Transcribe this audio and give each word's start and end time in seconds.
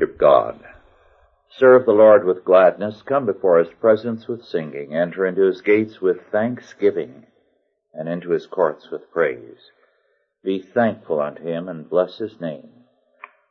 of 0.00 0.18
God. 0.18 0.60
Serve 1.56 1.86
the 1.86 1.92
Lord 1.92 2.24
with 2.24 2.44
gladness, 2.44 3.02
come 3.02 3.26
before 3.26 3.58
his 3.58 3.72
presence 3.80 4.26
with 4.26 4.44
singing, 4.44 4.94
enter 4.94 5.24
into 5.24 5.42
his 5.42 5.60
gates 5.60 6.00
with 6.00 6.16
thanksgiving, 6.32 7.26
and 7.92 8.08
into 8.08 8.30
his 8.30 8.46
courts 8.46 8.90
with 8.90 9.10
praise. 9.12 9.70
Be 10.42 10.60
thankful 10.60 11.20
unto 11.20 11.44
him 11.44 11.68
and 11.68 11.88
bless 11.88 12.18
his 12.18 12.40
name. 12.40 12.70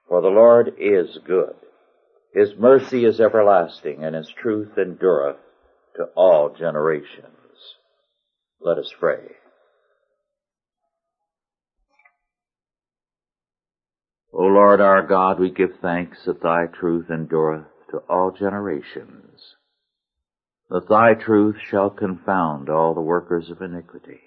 For 0.07 0.21
the 0.21 0.27
Lord 0.27 0.73
is 0.77 1.17
good. 1.25 1.55
His 2.33 2.55
mercy 2.57 3.05
is 3.05 3.21
everlasting, 3.21 4.03
and 4.03 4.15
his 4.15 4.29
truth 4.29 4.77
endureth 4.77 5.37
to 5.95 6.05
all 6.15 6.49
generations. 6.49 7.29
Let 8.59 8.77
us 8.77 8.91
pray. 8.99 9.35
O 14.35 14.45
Lord 14.45 14.81
our 14.81 15.05
God, 15.05 15.39
we 15.39 15.51
give 15.51 15.77
thanks 15.79 16.25
that 16.25 16.41
thy 16.41 16.65
truth 16.65 17.11
endureth 17.11 17.67
to 17.91 17.97
all 18.09 18.31
generations, 18.31 19.55
that 20.71 20.89
thy 20.89 21.13
truth 21.13 21.57
shall 21.69 21.91
confound 21.91 22.67
all 22.67 22.95
the 22.95 23.01
workers 23.01 23.51
of 23.51 23.61
iniquity, 23.61 24.21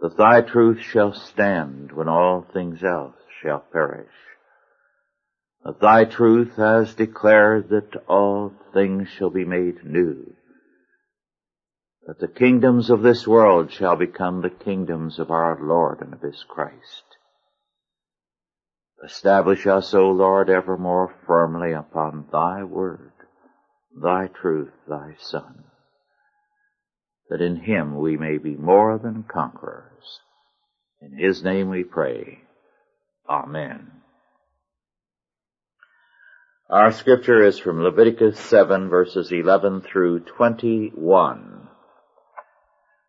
that 0.00 0.16
thy 0.16 0.42
truth 0.42 0.78
shall 0.78 1.12
stand 1.12 1.90
when 1.90 2.08
all 2.08 2.46
things 2.54 2.84
else 2.84 3.16
shall 3.42 3.64
perish, 3.72 4.14
that 5.64 5.80
thy 5.80 6.04
truth 6.04 6.54
has 6.56 6.94
declared 6.94 7.70
that 7.70 7.96
all 8.06 8.52
things 8.72 9.08
shall 9.08 9.30
be 9.30 9.44
made 9.44 9.84
new, 9.84 10.36
that 12.06 12.20
the 12.20 12.28
kingdoms 12.28 12.90
of 12.90 13.02
this 13.02 13.26
world 13.26 13.72
shall 13.72 13.96
become 13.96 14.40
the 14.40 14.50
kingdoms 14.50 15.18
of 15.18 15.32
our 15.32 15.58
Lord 15.60 16.00
and 16.00 16.14
of 16.14 16.20
his 16.20 16.44
Christ. 16.46 17.02
Establish 19.02 19.66
us, 19.66 19.92
O 19.94 20.10
Lord, 20.10 20.48
ever 20.48 20.76
more 20.76 21.14
firmly 21.26 21.72
upon 21.72 22.26
thy 22.30 22.62
word, 22.62 23.12
thy 24.00 24.28
truth, 24.28 24.72
thy 24.88 25.16
Son, 25.18 25.64
that 27.28 27.40
in 27.40 27.56
him 27.56 27.96
we 27.96 28.16
may 28.16 28.38
be 28.38 28.56
more 28.56 28.98
than 28.98 29.24
conquerors. 29.24 30.20
In 31.02 31.18
his 31.18 31.42
name 31.42 31.68
we 31.68 31.84
pray. 31.84 32.42
Amen. 33.28 33.90
Our 36.70 36.92
scripture 36.92 37.44
is 37.44 37.58
from 37.58 37.82
Leviticus 37.82 38.40
7 38.40 38.88
verses 38.88 39.30
11 39.30 39.82
through 39.82 40.20
21. 40.20 41.68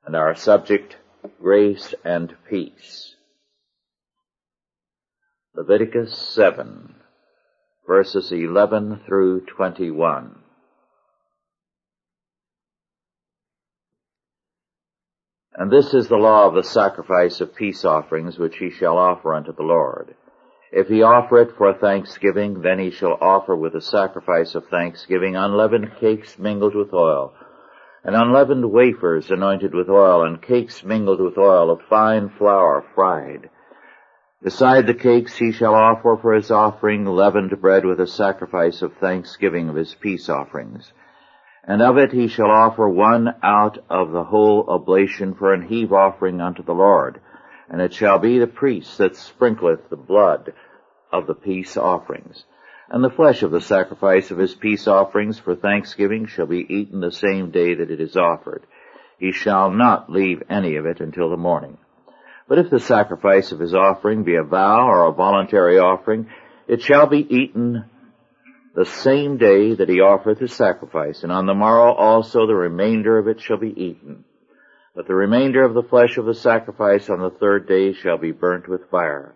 And 0.06 0.16
our 0.16 0.36
subject, 0.36 0.98
grace 1.42 1.94
and 2.04 2.36
peace. 2.50 3.15
Leviticus 5.58 6.18
7, 6.34 6.96
verses 7.88 8.30
11 8.30 9.00
through 9.06 9.40
21. 9.46 10.36
And 15.54 15.72
this 15.72 15.94
is 15.94 16.10
the 16.10 16.18
law 16.18 16.50
of 16.50 16.56
the 16.56 16.64
sacrifice 16.64 17.40
of 17.40 17.56
peace 17.56 17.86
offerings 17.86 18.38
which 18.38 18.58
he 18.58 18.70
shall 18.70 18.98
offer 18.98 19.34
unto 19.34 19.56
the 19.56 19.64
Lord. 19.64 20.16
If 20.74 20.90
he 20.90 21.04
offer 21.04 21.38
it 21.38 21.56
for 21.58 21.74
thanksgiving, 21.74 22.62
then 22.62 22.80
he 22.80 22.92
shall 22.92 23.18
offer 23.22 23.56
with 23.56 23.72
the 23.72 23.82
sacrifice 23.82 24.56
of 24.56 24.68
thanksgiving 24.68 25.38
unleavened 25.38 25.96
cakes 26.02 26.38
mingled 26.38 26.76
with 26.76 26.94
oil, 26.94 27.34
and 28.04 28.14
unleavened 28.14 28.70
wafers 28.74 29.32
anointed 29.32 29.74
with 29.74 29.88
oil, 29.88 30.26
and 30.26 30.42
cakes 30.42 30.84
mingled 30.84 31.22
with 31.22 31.38
oil 31.38 31.72
of 31.72 31.80
fine 31.90 32.28
flour 32.38 32.84
fried, 32.94 33.50
Beside 34.46 34.86
the 34.86 34.94
cakes 34.94 35.36
he 35.36 35.52
shall 35.52 35.74
offer 35.74 36.16
for 36.22 36.34
his 36.36 36.52
offering 36.52 37.04
leavened 37.04 37.60
bread 37.60 37.84
with 37.84 38.00
a 38.00 38.06
sacrifice 38.06 38.84
of 38.84 38.94
thanksgiving 38.94 39.70
of 39.70 39.76
his 39.76 39.96
peace 39.96 40.30
offerings. 40.30 40.94
And 41.64 41.82
of 41.82 41.98
it 41.98 42.12
he 42.12 42.28
shall 42.28 42.52
offer 42.52 42.88
one 42.88 43.34
out 43.42 43.80
of 43.90 44.12
the 44.12 44.26
whole 44.26 44.70
oblation 44.70 45.34
for 45.34 45.52
an 45.52 45.64
heave 45.64 45.92
offering 45.92 46.42
unto 46.42 46.62
the 46.62 46.76
Lord. 46.76 47.22
And 47.72 47.82
it 47.82 47.92
shall 47.96 48.20
be 48.20 48.38
the 48.38 48.46
priest 48.46 49.00
that 49.00 49.14
sprinkleth 49.14 49.90
the 49.90 49.96
blood 49.96 50.54
of 51.12 51.26
the 51.26 51.34
peace 51.34 51.76
offerings. 51.76 52.46
And 52.88 53.04
the 53.04 53.10
flesh 53.10 53.42
of 53.42 53.50
the 53.50 53.62
sacrifice 53.62 54.30
of 54.30 54.38
his 54.38 54.54
peace 54.54 54.88
offerings 54.88 55.40
for 55.40 55.56
thanksgiving 55.56 56.28
shall 56.28 56.46
be 56.46 56.72
eaten 56.72 57.00
the 57.00 57.12
same 57.12 57.50
day 57.50 57.74
that 57.74 57.90
it 57.90 58.00
is 58.00 58.16
offered. 58.16 58.68
He 59.18 59.32
shall 59.32 59.72
not 59.72 60.12
leave 60.12 60.44
any 60.52 60.76
of 60.76 60.86
it 60.86 61.00
until 61.00 61.32
the 61.32 61.36
morning. 61.36 61.80
But 62.48 62.60
if 62.60 62.70
the 62.70 62.80
sacrifice 62.80 63.52
of 63.52 63.60
his 63.60 63.74
offering 63.74 64.24
be 64.24 64.36
a 64.36 64.44
vow 64.44 64.88
or 64.88 65.08
a 65.08 65.14
voluntary 65.14 65.80
offering, 65.80 66.28
it 66.68 66.82
shall 66.82 67.08
be 67.08 67.26
eaten 67.28 67.86
the 68.76 68.86
same 68.86 69.38
day 69.38 69.74
that 69.74 69.90
he 69.90 70.02
offereth 70.02 70.40
his 70.40 70.54
sacrifice, 70.54 71.24
and 71.24 71.32
on 71.32 71.46
the 71.46 71.54
morrow 71.54 71.94
also 71.94 72.46
the 72.46 72.56
remainder 72.56 73.18
of 73.18 73.28
it 73.28 73.40
shall 73.40 73.58
be 73.58 73.70
eaten. 73.70 74.26
But 74.94 75.08
the 75.08 75.16
remainder 75.16 75.64
of 75.64 75.74
the 75.74 75.84
flesh 75.84 76.18
of 76.18 76.26
the 76.26 76.34
sacrifice 76.34 77.10
on 77.10 77.20
the 77.20 77.32
third 77.32 77.68
day 77.68 77.94
shall 77.94 78.18
be 78.18 78.32
burnt 78.32 78.68
with 78.68 78.90
fire. 78.92 79.36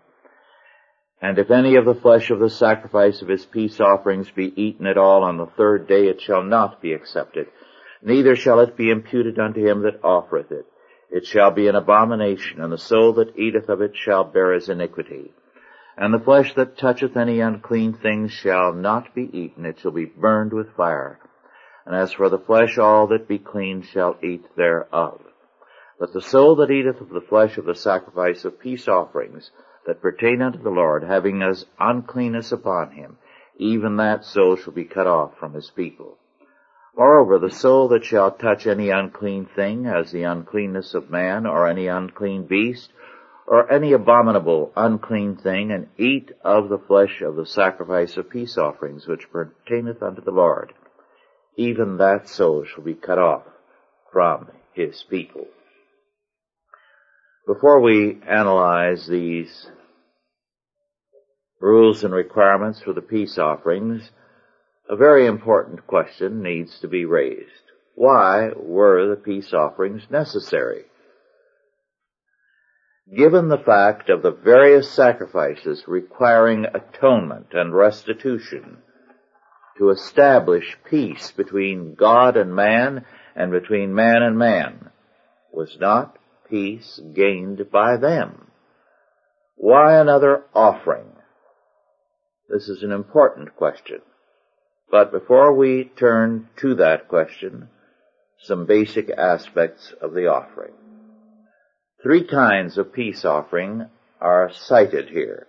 And 1.22 1.38
if 1.38 1.50
any 1.50 1.76
of 1.76 1.84
the 1.84 1.94
flesh 1.94 2.30
of 2.30 2.38
the 2.38 2.48
sacrifice 2.48 3.20
of 3.22 3.28
his 3.28 3.44
peace 3.44 3.80
offerings 3.80 4.30
be 4.30 4.52
eaten 4.56 4.86
at 4.86 4.96
all 4.96 5.22
on 5.22 5.36
the 5.36 5.46
third 5.46 5.86
day, 5.86 6.08
it 6.08 6.20
shall 6.20 6.42
not 6.42 6.80
be 6.80 6.92
accepted, 6.92 7.46
neither 8.02 8.36
shall 8.36 8.60
it 8.60 8.76
be 8.76 8.90
imputed 8.90 9.38
unto 9.38 9.66
him 9.66 9.82
that 9.82 10.02
offereth 10.02 10.52
it. 10.52 10.66
It 11.10 11.26
shall 11.26 11.50
be 11.50 11.66
an 11.66 11.74
abomination, 11.74 12.60
and 12.60 12.72
the 12.72 12.78
soul 12.78 13.12
that 13.14 13.36
eateth 13.36 13.68
of 13.68 13.82
it 13.82 13.96
shall 13.96 14.22
bear 14.24 14.52
his 14.52 14.68
iniquity. 14.68 15.32
And 15.96 16.14
the 16.14 16.20
flesh 16.20 16.54
that 16.54 16.78
toucheth 16.78 17.16
any 17.16 17.40
unclean 17.40 17.94
thing 17.94 18.28
shall 18.28 18.72
not 18.72 19.12
be 19.14 19.28
eaten, 19.36 19.66
it 19.66 19.80
shall 19.80 19.90
be 19.90 20.04
burned 20.04 20.52
with 20.52 20.74
fire. 20.76 21.18
And 21.84 21.96
as 21.96 22.12
for 22.12 22.28
the 22.28 22.38
flesh, 22.38 22.78
all 22.78 23.08
that 23.08 23.26
be 23.26 23.38
clean 23.38 23.82
shall 23.82 24.16
eat 24.22 24.44
thereof. 24.56 25.20
But 25.98 26.12
the 26.12 26.22
soul 26.22 26.54
that 26.56 26.70
eateth 26.70 27.00
of 27.00 27.08
the 27.08 27.20
flesh 27.20 27.58
of 27.58 27.64
the 27.64 27.74
sacrifice 27.74 28.44
of 28.44 28.60
peace 28.60 28.86
offerings 28.86 29.50
that 29.86 30.00
pertain 30.00 30.40
unto 30.40 30.62
the 30.62 30.70
Lord, 30.70 31.02
having 31.02 31.42
as 31.42 31.66
uncleanness 31.80 32.52
upon 32.52 32.92
him, 32.92 33.18
even 33.56 33.96
that 33.96 34.24
soul 34.24 34.54
shall 34.54 34.72
be 34.72 34.84
cut 34.84 35.08
off 35.08 35.36
from 35.38 35.54
his 35.54 35.70
people. 35.70 36.18
Moreover, 36.96 37.38
the 37.38 37.50
soul 37.50 37.88
that 37.88 38.04
shall 38.04 38.30
touch 38.32 38.66
any 38.66 38.90
unclean 38.90 39.46
thing, 39.46 39.86
as 39.86 40.10
the 40.10 40.24
uncleanness 40.24 40.94
of 40.94 41.10
man, 41.10 41.46
or 41.46 41.66
any 41.66 41.86
unclean 41.86 42.46
beast, 42.46 42.92
or 43.46 43.70
any 43.70 43.92
abominable 43.92 44.72
unclean 44.76 45.36
thing, 45.36 45.70
and 45.70 45.88
eat 45.96 46.32
of 46.44 46.68
the 46.68 46.78
flesh 46.78 47.20
of 47.20 47.36
the 47.36 47.46
sacrifice 47.46 48.16
of 48.16 48.28
peace 48.30 48.58
offerings, 48.58 49.06
which 49.06 49.30
pertaineth 49.30 50.02
unto 50.02 50.20
the 50.20 50.30
Lord, 50.30 50.72
even 51.56 51.96
that 51.96 52.28
soul 52.28 52.64
shall 52.64 52.84
be 52.84 52.94
cut 52.94 53.18
off 53.18 53.44
from 54.12 54.50
his 54.72 55.02
people. 55.04 55.46
Before 57.46 57.80
we 57.80 58.20
analyze 58.28 59.06
these 59.06 59.70
rules 61.60 62.04
and 62.04 62.14
requirements 62.14 62.80
for 62.80 62.92
the 62.92 63.02
peace 63.02 63.38
offerings, 63.38 64.10
a 64.90 64.96
very 64.96 65.24
important 65.26 65.86
question 65.86 66.42
needs 66.42 66.80
to 66.80 66.88
be 66.88 67.04
raised. 67.04 67.70
Why 67.94 68.50
were 68.56 69.08
the 69.08 69.22
peace 69.22 69.52
offerings 69.54 70.02
necessary? 70.10 70.82
Given 73.16 73.48
the 73.48 73.62
fact 73.64 74.10
of 74.10 74.22
the 74.22 74.32
various 74.32 74.90
sacrifices 74.90 75.84
requiring 75.86 76.66
atonement 76.74 77.48
and 77.52 77.72
restitution 77.72 78.78
to 79.78 79.90
establish 79.90 80.76
peace 80.88 81.30
between 81.30 81.94
God 81.94 82.36
and 82.36 82.52
man 82.52 83.04
and 83.36 83.52
between 83.52 83.94
man 83.94 84.22
and 84.22 84.36
man, 84.36 84.90
was 85.52 85.76
not 85.78 86.18
peace 86.48 87.00
gained 87.14 87.70
by 87.70 87.96
them? 87.96 88.50
Why 89.54 90.00
another 90.00 90.46
offering? 90.52 91.12
This 92.48 92.68
is 92.68 92.82
an 92.82 92.90
important 92.90 93.54
question. 93.54 94.00
But 94.90 95.12
before 95.12 95.52
we 95.52 95.84
turn 95.84 96.48
to 96.58 96.74
that 96.76 97.08
question, 97.08 97.68
some 98.42 98.66
basic 98.66 99.10
aspects 99.10 99.92
of 100.00 100.14
the 100.14 100.26
offering. 100.26 100.72
Three 102.02 102.26
kinds 102.26 102.78
of 102.78 102.92
peace 102.92 103.24
offering 103.24 103.86
are 104.20 104.50
cited 104.52 105.08
here. 105.10 105.46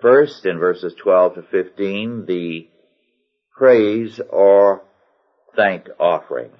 First, 0.00 0.44
in 0.44 0.58
verses 0.58 0.94
12 1.02 1.36
to 1.36 1.42
15, 1.42 2.26
the 2.26 2.68
praise 3.56 4.20
or 4.28 4.82
thank 5.56 5.88
offering. 5.98 6.50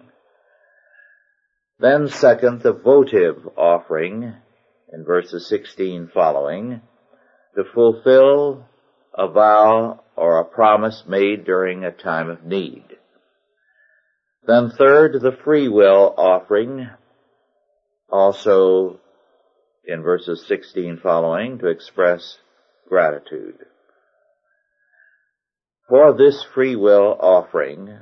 Then 1.79 2.09
second, 2.09 2.62
the 2.62 2.73
votive 2.73 3.49
offering 3.56 4.35
in 4.93 5.05
verses 5.05 5.49
16 5.49 6.11
following 6.15 6.81
to 7.56 7.65
fulfill 7.75 8.67
a 9.16 9.28
vow 9.28 10.00
or 10.16 10.38
a 10.38 10.44
promise 10.44 11.05
made 11.06 11.44
during 11.44 11.84
a 11.84 11.93
time 11.93 12.28
of 12.28 12.44
need. 12.44 12.84
Then 14.46 14.70
third, 14.70 15.20
the 15.20 15.37
free 15.44 15.69
will 15.69 16.14
offering, 16.16 16.88
also 18.11 19.00
in 19.87 20.02
verses 20.02 20.44
16 20.46 21.00
following, 21.02 21.58
to 21.58 21.69
express 21.69 22.38
gratitude. 22.88 23.56
For 25.88 26.12
this 26.17 26.44
free 26.55 26.76
will 26.76 27.17
offering, 27.20 27.99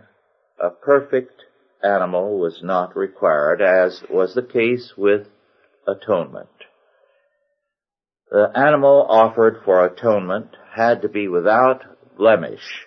a 0.63 0.71
perfect 0.71 1.43
animal 1.83 2.39
was 2.39 2.61
not 2.63 2.97
required, 2.97 3.61
as 3.61 4.03
was 4.09 4.35
the 4.35 4.43
case 4.43 4.95
with 4.97 5.27
atonement. 5.87 6.49
The 8.33 8.51
animal 8.55 9.07
offered 9.11 9.61
for 9.63 9.85
atonement 9.85 10.57
had 10.75 11.03
to 11.03 11.09
be 11.11 11.29
without 11.29 11.85
blemish 12.17 12.87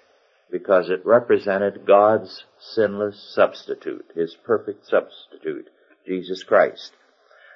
because 0.51 0.89
it 0.89 1.05
represented 1.05 1.85
God's 1.85 2.45
sinless 2.57 3.31
substitute, 3.35 4.07
His 4.15 4.35
perfect 4.43 4.87
substitute, 4.87 5.69
Jesus 6.07 6.43
Christ. 6.43 6.93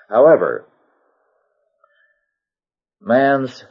However, 0.08 0.66
man's 3.02 3.64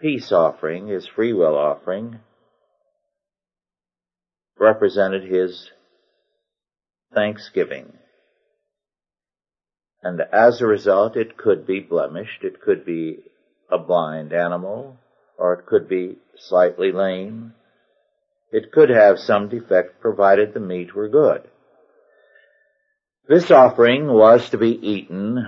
peace 0.00 0.30
offering, 0.30 0.86
his 0.86 1.08
free 1.08 1.32
will 1.32 1.56
offering, 1.56 2.20
represented 4.56 5.24
his 5.24 5.72
thanksgiving. 7.12 7.94
And 10.04 10.20
as 10.32 10.60
a 10.60 10.68
result, 10.68 11.16
it 11.16 11.36
could 11.36 11.66
be 11.66 11.80
blemished, 11.80 12.44
it 12.44 12.60
could 12.60 12.86
be 12.86 13.24
a 13.70 13.78
blind 13.78 14.32
animal, 14.32 14.96
or 15.38 15.54
it 15.54 15.66
could 15.66 15.88
be 15.88 16.16
slightly 16.36 16.92
lame. 16.92 17.54
It 18.52 18.72
could 18.72 18.90
have 18.90 19.18
some 19.18 19.48
defect 19.48 20.00
provided 20.00 20.52
the 20.52 20.60
meat 20.60 20.94
were 20.94 21.08
good. 21.08 21.48
This 23.28 23.50
offering 23.50 24.08
was 24.08 24.50
to 24.50 24.58
be 24.58 24.70
eaten 24.70 25.46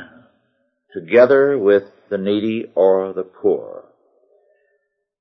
together 0.93 1.59
with 1.59 1.85
the 2.11 2.19
needy 2.19 2.71
or 2.75 3.13
the 3.13 3.25
poor. 3.25 3.85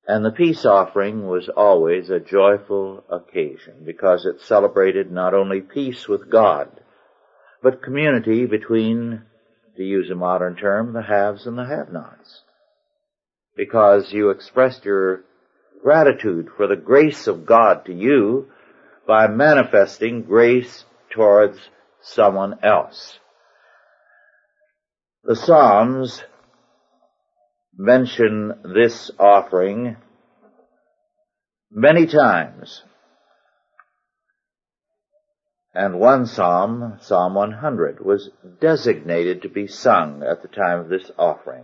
And 0.07 0.25
the 0.25 0.31
peace 0.31 0.65
offering 0.65 1.25
was 1.27 1.49
always 1.49 2.09
a 2.09 2.19
joyful 2.19 3.03
occasion 3.09 3.83
because 3.85 4.25
it 4.25 4.41
celebrated 4.41 5.11
not 5.11 5.33
only 5.33 5.61
peace 5.61 6.07
with 6.07 6.29
God, 6.29 6.69
but 7.63 7.83
community 7.83 8.45
between, 8.45 9.23
to 9.77 9.83
use 9.83 10.09
a 10.09 10.15
modern 10.15 10.55
term, 10.55 10.93
the 10.93 11.03
haves 11.03 11.45
and 11.45 11.57
the 11.57 11.65
have-nots. 11.65 12.41
Because 13.55 14.11
you 14.11 14.29
expressed 14.29 14.85
your 14.85 15.23
gratitude 15.83 16.49
for 16.55 16.67
the 16.67 16.75
grace 16.75 17.27
of 17.27 17.45
God 17.45 17.85
to 17.85 17.93
you 17.93 18.47
by 19.07 19.27
manifesting 19.27 20.23
grace 20.23 20.85
towards 21.09 21.57
someone 22.01 22.59
else. 22.63 23.19
The 25.23 25.35
Psalms 25.35 26.23
mention 27.77 28.53
this 28.73 29.11
offering 29.19 29.97
many 31.71 32.05
times. 32.05 32.83
And 35.73 35.99
one 35.99 36.25
psalm, 36.25 36.97
Psalm 37.01 37.33
100, 37.33 38.03
was 38.03 38.29
designated 38.59 39.41
to 39.43 39.49
be 39.49 39.67
sung 39.67 40.21
at 40.21 40.41
the 40.41 40.49
time 40.49 40.79
of 40.79 40.89
this 40.89 41.09
offering. 41.17 41.63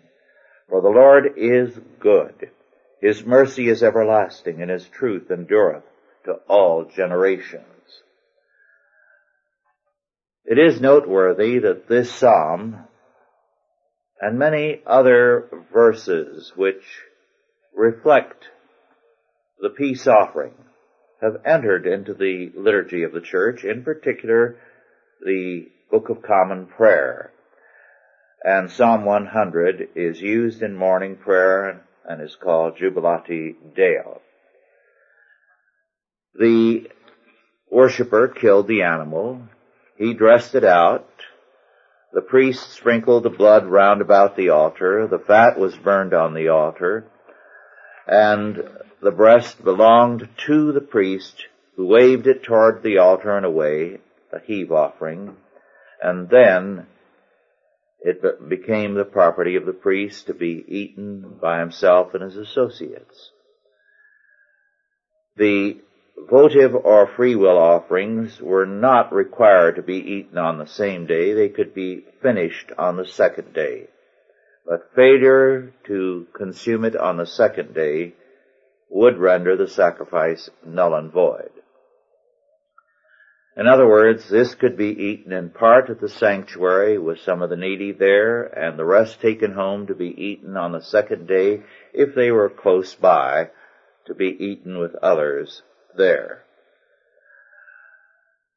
For 0.71 0.81
the 0.81 0.87
Lord 0.87 1.33
is 1.35 1.77
good. 1.99 2.49
His 3.01 3.25
mercy 3.25 3.67
is 3.67 3.83
everlasting 3.83 4.61
and 4.61 4.71
His 4.71 4.87
truth 4.87 5.29
endureth 5.29 5.83
to 6.23 6.35
all 6.47 6.85
generations. 6.85 7.65
It 10.45 10.57
is 10.57 10.79
noteworthy 10.79 11.59
that 11.59 11.89
this 11.89 12.09
psalm 12.09 12.85
and 14.21 14.39
many 14.39 14.81
other 14.87 15.49
verses 15.73 16.53
which 16.55 16.83
reflect 17.75 18.45
the 19.59 19.71
peace 19.71 20.07
offering 20.07 20.53
have 21.21 21.41
entered 21.45 21.85
into 21.85 22.13
the 22.13 22.49
liturgy 22.55 23.03
of 23.03 23.11
the 23.11 23.19
church, 23.19 23.65
in 23.65 23.83
particular 23.83 24.55
the 25.19 25.67
Book 25.91 26.07
of 26.07 26.21
Common 26.21 26.67
Prayer. 26.67 27.33
And 28.43 28.71
Psalm 28.71 29.05
100 29.05 29.89
is 29.95 30.19
used 30.19 30.61
in 30.61 30.75
morning 30.75 31.15
prayer 31.15 31.85
and 32.05 32.21
is 32.21 32.35
called 32.35 32.77
Jubilate 32.77 33.75
Deo. 33.75 34.21
The 36.33 36.89
worshipper 37.69 38.27
killed 38.27 38.67
the 38.67 38.81
animal. 38.81 39.41
He 39.97 40.13
dressed 40.13 40.55
it 40.55 40.63
out 40.63 41.07
the 42.13 42.21
priest 42.21 42.71
sprinkled 42.71 43.23
the 43.23 43.29
blood 43.29 43.65
round 43.65 44.01
about 44.01 44.35
the 44.35 44.49
altar. 44.49 45.07
The 45.07 45.19
fat 45.19 45.57
was 45.57 45.77
burned 45.77 46.13
on 46.13 46.33
the 46.33 46.49
altar. 46.49 47.05
And 48.05 48.61
the 49.01 49.11
breast 49.11 49.63
belonged 49.63 50.27
to 50.45 50.73
the 50.73 50.81
priest 50.81 51.45
who 51.75 51.87
waved 51.87 52.27
it 52.27 52.43
toward 52.43 52.83
the 52.83 52.97
altar 52.97 53.37
and 53.37 53.45
away, 53.45 53.99
a 54.33 54.39
heave 54.39 54.73
offering. 54.73 55.37
And 56.03 56.27
then 56.29 56.87
it 58.01 58.49
became 58.49 58.95
the 58.95 59.05
property 59.05 59.55
of 59.55 59.65
the 59.65 59.73
priest 59.73 60.27
to 60.27 60.33
be 60.33 60.65
eaten 60.67 61.37
by 61.39 61.59
himself 61.59 62.13
and 62.13 62.23
his 62.23 62.35
associates. 62.35 63.31
The 65.37 65.79
votive 66.17 66.75
or 66.75 67.07
free 67.15 67.35
will 67.35 67.57
offerings 67.57 68.41
were 68.41 68.65
not 68.65 69.13
required 69.13 69.75
to 69.75 69.83
be 69.83 69.97
eaten 69.97 70.37
on 70.37 70.57
the 70.57 70.67
same 70.67 71.05
day. 71.05 71.33
They 71.33 71.49
could 71.49 71.73
be 71.73 72.05
finished 72.21 72.71
on 72.77 72.97
the 72.97 73.05
second 73.05 73.53
day. 73.53 73.87
But 74.65 74.91
failure 74.95 75.73
to 75.85 76.27
consume 76.33 76.85
it 76.85 76.95
on 76.95 77.17
the 77.17 77.25
second 77.25 77.73
day 77.73 78.13
would 78.89 79.17
render 79.17 79.55
the 79.55 79.67
sacrifice 79.67 80.49
null 80.65 80.95
and 80.95 81.11
void. 81.11 81.51
In 83.57 83.67
other 83.67 83.87
words, 83.87 84.29
this 84.29 84.55
could 84.55 84.77
be 84.77 84.89
eaten 84.89 85.33
in 85.33 85.49
part 85.49 85.89
at 85.89 85.99
the 85.99 86.07
sanctuary 86.07 86.97
with 86.97 87.19
some 87.19 87.41
of 87.41 87.49
the 87.49 87.57
needy 87.57 87.91
there 87.91 88.43
and 88.43 88.79
the 88.79 88.85
rest 88.85 89.19
taken 89.19 89.53
home 89.53 89.87
to 89.87 89.95
be 89.95 90.07
eaten 90.07 90.55
on 90.55 90.71
the 90.71 90.81
second 90.81 91.27
day 91.27 91.63
if 91.93 92.15
they 92.15 92.31
were 92.31 92.49
close 92.49 92.95
by 92.95 93.49
to 94.05 94.13
be 94.13 94.27
eaten 94.27 94.79
with 94.79 94.95
others 94.95 95.63
there. 95.97 96.45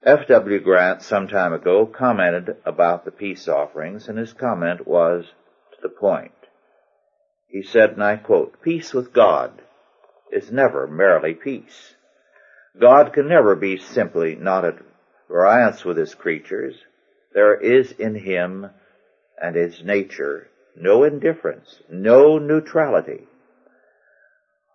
F.W. 0.05 0.61
Grant 0.61 1.03
some 1.03 1.27
time 1.27 1.53
ago 1.53 1.87
commented 1.87 2.57
about 2.65 3.05
the 3.05 3.11
peace 3.11 3.49
offerings 3.49 4.07
and 4.09 4.17
his 4.17 4.33
comment 4.33 4.87
was 4.87 5.25
to 5.73 5.79
the 5.83 5.89
point. 5.89 6.33
He 7.49 7.63
said, 7.63 7.91
and 7.91 8.05
I 8.05 8.17
quote, 8.17 8.63
peace 8.63 8.95
with 8.95 9.13
God 9.13 9.63
is 10.31 10.53
never 10.53 10.87
merely 10.87 11.35
peace. 11.35 11.95
God 12.81 13.13
can 13.13 13.29
never 13.29 13.55
be 13.55 13.79
simply 13.79 14.35
not 14.35 14.65
at 14.65 14.79
variance 15.29 15.85
with 15.85 15.97
his 15.97 16.15
creatures. 16.15 16.75
There 17.33 17.55
is 17.55 17.93
in 17.93 18.15
him 18.15 18.71
and 19.41 19.57
his 19.57 19.83
nature 19.83 20.49
no 20.77 21.05
indifference, 21.05 21.81
no 21.89 22.39
neutrality. 22.39 23.29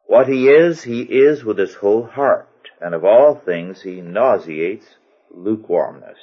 What 0.06 0.27
he 0.27 0.48
is, 0.48 0.84
he 0.84 1.01
is 1.01 1.44
with 1.44 1.58
his 1.58 1.75
whole 1.75 2.06
heart 2.06 2.48
and 2.82 2.96
of 2.96 3.03
all 3.03 3.36
things 3.36 3.82
he 3.82 4.01
nauseates 4.01 4.86
lukewarmness. 5.32 6.18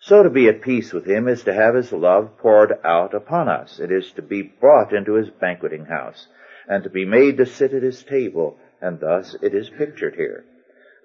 So 0.00 0.22
to 0.22 0.30
be 0.30 0.48
at 0.48 0.62
peace 0.62 0.92
with 0.92 1.06
him 1.06 1.28
is 1.28 1.44
to 1.44 1.52
have 1.52 1.74
his 1.74 1.92
love 1.92 2.38
poured 2.38 2.78
out 2.82 3.12
upon 3.14 3.48
us. 3.48 3.78
It 3.78 3.92
is 3.92 4.10
to 4.12 4.22
be 4.22 4.42
brought 4.42 4.94
into 4.94 5.14
his 5.14 5.28
banqueting 5.28 5.84
house, 5.84 6.26
and 6.66 6.82
to 6.84 6.90
be 6.90 7.04
made 7.04 7.36
to 7.36 7.44
sit 7.44 7.74
at 7.74 7.82
his 7.82 8.02
table, 8.02 8.56
and 8.80 8.98
thus 8.98 9.36
it 9.42 9.54
is 9.54 9.68
pictured 9.68 10.14
here. 10.14 10.44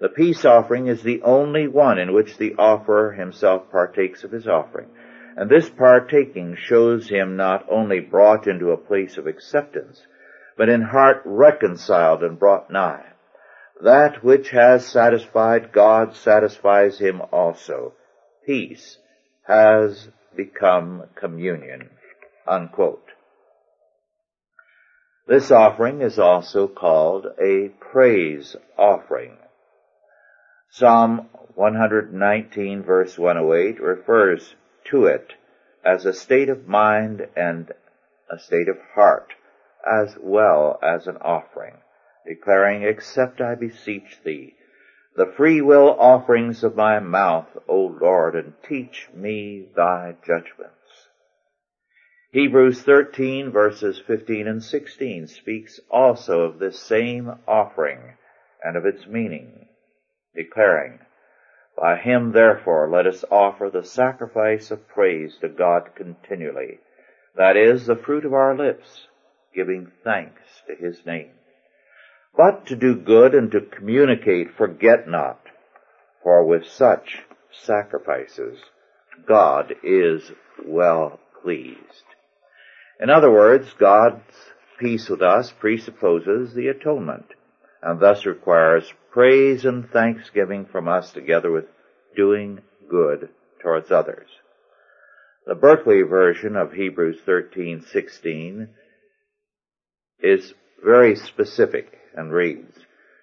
The 0.00 0.08
peace 0.10 0.44
offering 0.44 0.88
is 0.88 1.02
the 1.02 1.22
only 1.22 1.66
one 1.66 1.98
in 1.98 2.12
which 2.12 2.36
the 2.36 2.54
offerer 2.56 3.12
himself 3.12 3.70
partakes 3.70 4.24
of 4.24 4.30
his 4.30 4.46
offering. 4.46 4.88
And 5.36 5.50
this 5.50 5.70
partaking 5.70 6.56
shows 6.58 7.08
him 7.08 7.36
not 7.36 7.66
only 7.70 8.00
brought 8.00 8.46
into 8.46 8.70
a 8.70 8.76
place 8.76 9.16
of 9.16 9.26
acceptance, 9.26 10.06
but 10.56 10.68
in 10.68 10.82
heart 10.82 11.22
reconciled 11.24 12.22
and 12.22 12.38
brought 12.38 12.70
nigh. 12.70 13.04
That 13.82 14.24
which 14.24 14.50
has 14.50 14.86
satisfied 14.86 15.72
God 15.72 16.14
satisfies 16.14 16.98
him 16.98 17.20
also. 17.30 17.92
Peace 18.46 18.98
has 19.46 20.08
become 20.34 21.04
communion. 21.14 21.90
Unquote. 22.46 23.04
This 25.26 25.50
offering 25.50 26.02
is 26.02 26.18
also 26.18 26.68
called 26.68 27.26
a 27.42 27.70
praise 27.80 28.56
offering. 28.78 29.36
Psalm 30.78 31.30
119 31.54 32.82
verse 32.82 33.18
108 33.18 33.80
refers 33.80 34.56
to 34.84 35.06
it 35.06 35.32
as 35.82 36.04
a 36.04 36.12
state 36.12 36.50
of 36.50 36.68
mind 36.68 37.26
and 37.34 37.72
a 38.30 38.38
state 38.38 38.68
of 38.68 38.76
heart, 38.92 39.32
as 39.90 40.18
well 40.20 40.78
as 40.82 41.06
an 41.06 41.16
offering, 41.22 41.78
declaring, 42.26 42.84
Accept, 42.84 43.40
I 43.40 43.54
beseech 43.54 44.20
thee, 44.22 44.54
the 45.16 45.32
free 45.34 45.62
will 45.62 45.98
offerings 45.98 46.62
of 46.62 46.76
my 46.76 46.98
mouth, 46.98 47.48
O 47.66 47.96
Lord, 47.98 48.34
and 48.36 48.52
teach 48.62 49.08
me 49.14 49.70
thy 49.74 50.16
judgments. 50.26 51.08
Hebrews 52.32 52.82
13 52.82 53.50
verses 53.50 53.98
15 54.06 54.46
and 54.46 54.62
16 54.62 55.28
speaks 55.28 55.80
also 55.90 56.42
of 56.42 56.58
this 56.58 56.78
same 56.78 57.32
offering 57.48 58.18
and 58.62 58.76
of 58.76 58.84
its 58.84 59.06
meaning, 59.06 59.68
declaring, 60.36 60.98
By 61.76 61.96
him 61.96 62.32
therefore 62.32 62.88
let 62.90 63.06
us 63.06 63.24
offer 63.30 63.70
the 63.70 63.84
sacrifice 63.84 64.70
of 64.70 64.86
praise 64.88 65.36
to 65.40 65.48
God 65.48 65.94
continually, 65.96 66.78
that 67.36 67.56
is, 67.56 67.86
the 67.86 67.96
fruit 67.96 68.24
of 68.24 68.32
our 68.32 68.56
lips, 68.56 69.08
giving 69.54 69.90
thanks 70.04 70.42
to 70.66 70.74
his 70.74 71.04
name. 71.04 71.30
But 72.36 72.66
to 72.66 72.76
do 72.76 72.94
good 72.94 73.34
and 73.34 73.50
to 73.52 73.60
communicate 73.60 74.54
forget 74.56 75.08
not, 75.08 75.40
for 76.22 76.44
with 76.44 76.66
such 76.66 77.22
sacrifices 77.50 78.58
God 79.26 79.74
is 79.82 80.30
well 80.64 81.18
pleased. 81.42 82.04
In 83.00 83.10
other 83.10 83.30
words, 83.30 83.72
God's 83.78 84.22
peace 84.78 85.08
with 85.08 85.22
us 85.22 85.52
presupposes 85.52 86.54
the 86.54 86.68
atonement, 86.68 87.26
and 87.86 88.00
thus 88.00 88.26
requires 88.26 88.92
praise 89.12 89.64
and 89.64 89.88
thanksgiving 89.90 90.66
from 90.66 90.88
us 90.88 91.12
together 91.12 91.52
with 91.52 91.66
doing 92.16 92.58
good 92.90 93.28
towards 93.62 93.92
others. 93.92 94.26
The 95.46 95.54
Berkeley 95.54 96.02
version 96.02 96.56
of 96.56 96.72
Hebrews 96.72 97.20
13:16 97.24 98.70
is 100.18 100.52
very 100.82 101.14
specific 101.14 101.96
and 102.12 102.32
reads, 102.32 102.76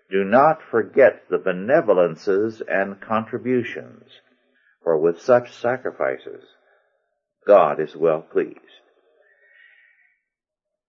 Do 0.10 0.24
not 0.24 0.64
forget 0.72 1.28
the 1.30 1.40
benevolences 1.40 2.62
and 2.66 3.02
contributions, 3.02 4.10
for 4.82 4.98
with 4.98 5.20
such 5.20 5.52
sacrifices 5.52 6.46
God 7.46 7.82
is 7.82 7.98
well 7.98 8.22
pleased. 8.22 8.60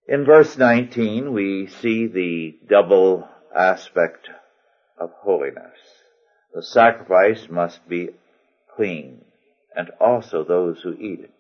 In 0.07 0.25
verse 0.25 0.57
19 0.57 1.33
we 1.33 1.67
see 1.67 2.07
the 2.07 2.57
double 2.69 3.29
aspect 3.57 4.29
of 4.99 5.11
holiness. 5.23 5.79
The 6.53 6.63
sacrifice 6.63 7.49
must 7.49 7.89
be 7.89 8.11
clean 8.77 9.25
and 9.75 9.91
also 10.01 10.45
those 10.45 10.81
who 10.83 10.95
eat 10.95 11.21
it. 11.21 11.31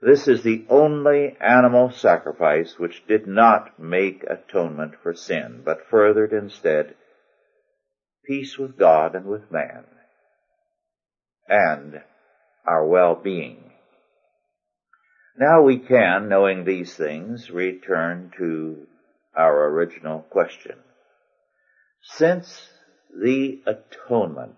This 0.00 0.28
is 0.28 0.42
the 0.42 0.64
only 0.68 1.36
animal 1.40 1.90
sacrifice 1.90 2.78
which 2.78 3.06
did 3.06 3.26
not 3.26 3.78
make 3.78 4.24
atonement 4.24 4.94
for 5.02 5.14
sin, 5.14 5.62
but 5.64 5.88
furthered 5.90 6.32
instead 6.32 6.94
peace 8.26 8.58
with 8.58 8.76
God 8.76 9.14
and 9.14 9.26
with 9.26 9.50
man, 9.50 9.84
and 11.48 12.02
our 12.66 12.86
well-being. 12.86 13.70
Now 15.38 15.62
we 15.62 15.78
can, 15.78 16.28
knowing 16.28 16.64
these 16.64 16.94
things, 16.94 17.50
return 17.50 18.32
to 18.38 18.86
our 19.36 19.68
original 19.68 20.20
question. 20.30 20.76
Since 22.08 22.70
the 23.12 23.62
atonement 23.66 24.56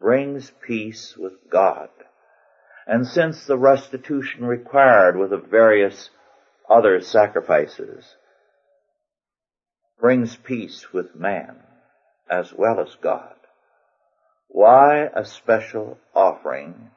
brings 0.00 0.50
peace 0.50 1.16
with 1.16 1.48
God. 1.48 1.88
And 2.86 3.06
since 3.06 3.46
the 3.46 3.56
restitution 3.56 4.44
required 4.44 5.16
with 5.16 5.30
the 5.30 5.38
various 5.38 6.10
other 6.68 7.00
sacrifices 7.00 8.16
brings 9.98 10.36
peace 10.36 10.92
with 10.92 11.14
man 11.14 11.62
as 12.28 12.52
well 12.52 12.80
as 12.80 12.94
God, 12.96 13.36
why 14.48 15.08
a 15.14 15.24
special 15.24 15.98
offering 16.14 16.90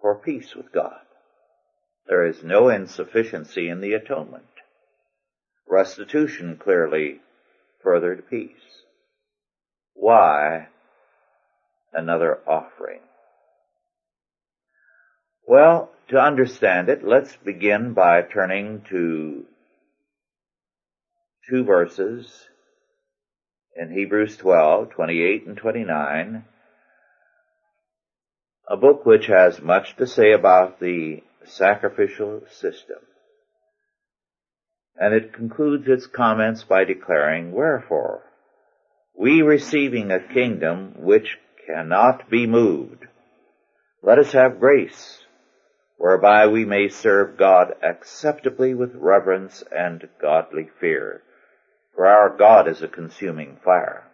for 0.00 0.16
peace 0.16 0.54
with 0.54 0.72
God? 0.72 1.00
There 2.06 2.26
is 2.26 2.42
no 2.42 2.68
insufficiency 2.68 3.68
in 3.68 3.80
the 3.80 3.94
atonement. 3.94 4.49
Restitution 5.70 6.56
clearly 6.56 7.20
furthered 7.80 8.28
peace. 8.28 8.82
Why 9.94 10.66
another 11.92 12.40
offering? 12.46 13.00
Well, 15.46 15.90
to 16.08 16.20
understand 16.20 16.88
it, 16.88 17.04
let's 17.04 17.36
begin 17.36 17.94
by 17.94 18.22
turning 18.22 18.82
to 18.90 19.44
two 21.48 21.64
verses 21.64 22.48
in 23.76 23.92
Hebrews 23.92 24.36
12, 24.38 24.90
28 24.90 25.46
and 25.46 25.56
29, 25.56 26.44
a 28.68 28.76
book 28.76 29.06
which 29.06 29.26
has 29.26 29.62
much 29.62 29.96
to 29.96 30.06
say 30.06 30.32
about 30.32 30.80
the 30.80 31.22
sacrificial 31.44 32.42
system. 32.50 32.98
And 34.96 35.14
it 35.14 35.32
concludes 35.32 35.88
its 35.88 36.06
comments 36.06 36.64
by 36.64 36.84
declaring, 36.84 37.52
Wherefore, 37.52 38.22
we 39.16 39.42
receiving 39.42 40.10
a 40.10 40.20
kingdom 40.20 40.94
which 40.96 41.38
cannot 41.66 42.30
be 42.30 42.46
moved. 42.46 43.06
Let 44.02 44.18
us 44.18 44.32
have 44.32 44.60
grace, 44.60 45.24
whereby 45.98 46.46
we 46.46 46.64
may 46.64 46.88
serve 46.88 47.36
God 47.36 47.74
acceptably 47.82 48.74
with 48.74 48.94
reverence 48.94 49.62
and 49.70 50.08
godly 50.20 50.68
fear. 50.80 51.22
For 51.94 52.06
our 52.06 52.36
God 52.36 52.68
is 52.68 52.82
a 52.82 52.88
consuming 52.88 53.58
fire. 53.64 54.04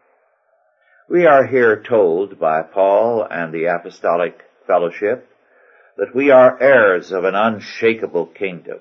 We 1.09 1.25
are 1.25 1.47
here 1.47 1.81
told 1.81 2.41
by 2.41 2.63
Paul 2.63 3.25
and 3.31 3.55
the 3.55 3.67
apostolic 3.67 4.41
fellowship 4.67 5.29
that 5.97 6.15
we 6.15 6.31
are 6.31 6.61
heirs 6.61 7.13
of 7.13 7.23
an 7.23 7.37
unshakable 7.37 8.27
kingdom. 8.27 8.81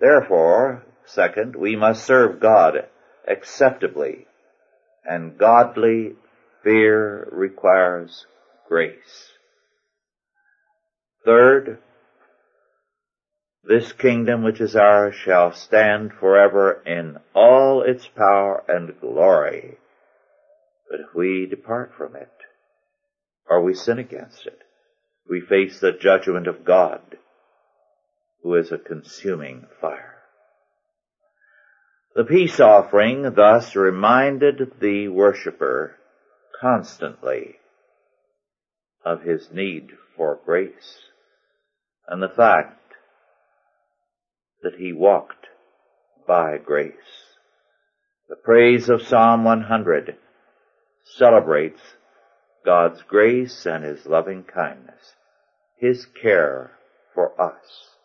Therefore, 0.00 0.84
second, 1.04 1.56
we 1.56 1.76
must 1.76 2.04
serve 2.04 2.40
God 2.40 2.88
acceptably 3.28 4.26
and 5.04 5.38
godly 5.38 6.14
fear 6.62 7.28
requires 7.30 8.26
grace. 8.68 9.32
Third, 11.24 11.78
this 13.64 13.92
kingdom 13.92 14.44
which 14.44 14.60
is 14.60 14.76
ours 14.76 15.14
shall 15.14 15.52
stand 15.52 16.12
forever 16.12 16.82
in 16.86 17.18
all 17.34 17.82
its 17.82 18.06
power 18.06 18.62
and 18.68 19.00
glory. 19.00 19.78
But 20.88 21.00
if 21.00 21.14
we 21.14 21.46
depart 21.46 21.92
from 21.96 22.14
it, 22.14 22.30
or 23.48 23.60
we 23.62 23.74
sin 23.74 23.98
against 23.98 24.46
it, 24.46 24.60
we 25.28 25.40
face 25.40 25.80
the 25.80 25.92
judgment 25.92 26.46
of 26.46 26.64
God, 26.64 27.18
who 28.42 28.54
is 28.54 28.72
a 28.72 28.78
consuming 28.78 29.66
fire. 29.80 30.22
The 32.14 32.24
peace 32.24 32.60
offering 32.60 33.34
thus 33.34 33.76
reminded 33.76 34.72
the 34.80 35.08
worshiper 35.08 35.96
constantly 36.60 37.56
of 39.04 39.22
his 39.22 39.50
need 39.52 39.90
for 40.16 40.40
grace 40.44 40.98
and 42.08 42.22
the 42.22 42.28
fact 42.28 42.94
that 44.62 44.76
he 44.78 44.92
walked 44.92 45.46
by 46.26 46.58
grace. 46.58 46.94
The 48.28 48.36
praise 48.36 48.88
of 48.88 49.02
Psalm 49.02 49.44
100 49.44 50.16
celebrates 51.04 51.80
God's 52.64 53.02
grace 53.02 53.64
and 53.64 53.84
His 53.84 54.06
loving 54.06 54.42
kindness, 54.42 55.14
His 55.78 56.06
care 56.06 56.72
for 57.14 57.40
us. 57.40 57.95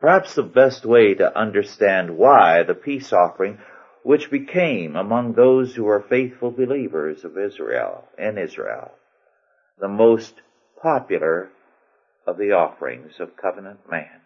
Perhaps 0.00 0.34
the 0.34 0.42
best 0.42 0.86
way 0.86 1.14
to 1.14 1.38
understand 1.38 2.16
why 2.16 2.62
the 2.62 2.74
peace 2.74 3.12
offering, 3.12 3.58
which 4.02 4.30
became 4.30 4.96
among 4.96 5.34
those 5.34 5.74
who 5.74 5.84
were 5.84 6.00
faithful 6.08 6.50
believers 6.50 7.22
of 7.24 7.36
Israel, 7.36 8.04
in 8.18 8.38
Israel, 8.38 8.92
the 9.78 9.88
most 9.88 10.34
popular 10.80 11.50
of 12.26 12.38
the 12.38 12.52
offerings 12.52 13.20
of 13.20 13.36
covenant 13.36 13.80
man, 13.90 14.22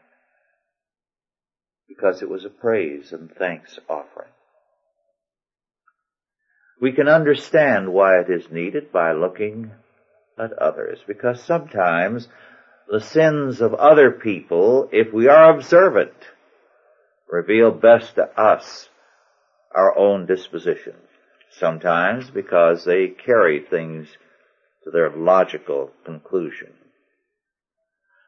because 1.88 2.22
it 2.22 2.30
was 2.30 2.44
a 2.44 2.50
praise 2.50 3.12
and 3.12 3.30
thanks 3.32 3.78
offering. 3.88 4.30
We 6.80 6.92
can 6.92 7.08
understand 7.08 7.92
why 7.92 8.20
it 8.20 8.30
is 8.30 8.50
needed 8.50 8.92
by 8.92 9.12
looking 9.12 9.72
at 10.38 10.52
others, 10.52 11.00
because 11.06 11.42
sometimes 11.42 12.28
the 12.88 13.00
sins 13.00 13.60
of 13.60 13.74
other 13.74 14.10
people, 14.10 14.88
if 14.92 15.12
we 15.12 15.28
are 15.28 15.54
observant, 15.54 16.12
reveal 17.28 17.70
best 17.70 18.16
to 18.16 18.24
us 18.40 18.88
our 19.74 19.96
own 19.96 20.26
disposition. 20.26 20.94
Sometimes 21.58 22.30
because 22.30 22.84
they 22.84 23.08
carry 23.08 23.60
things 23.60 24.08
to 24.84 24.90
their 24.90 25.10
logical 25.10 25.90
conclusion. 26.04 26.72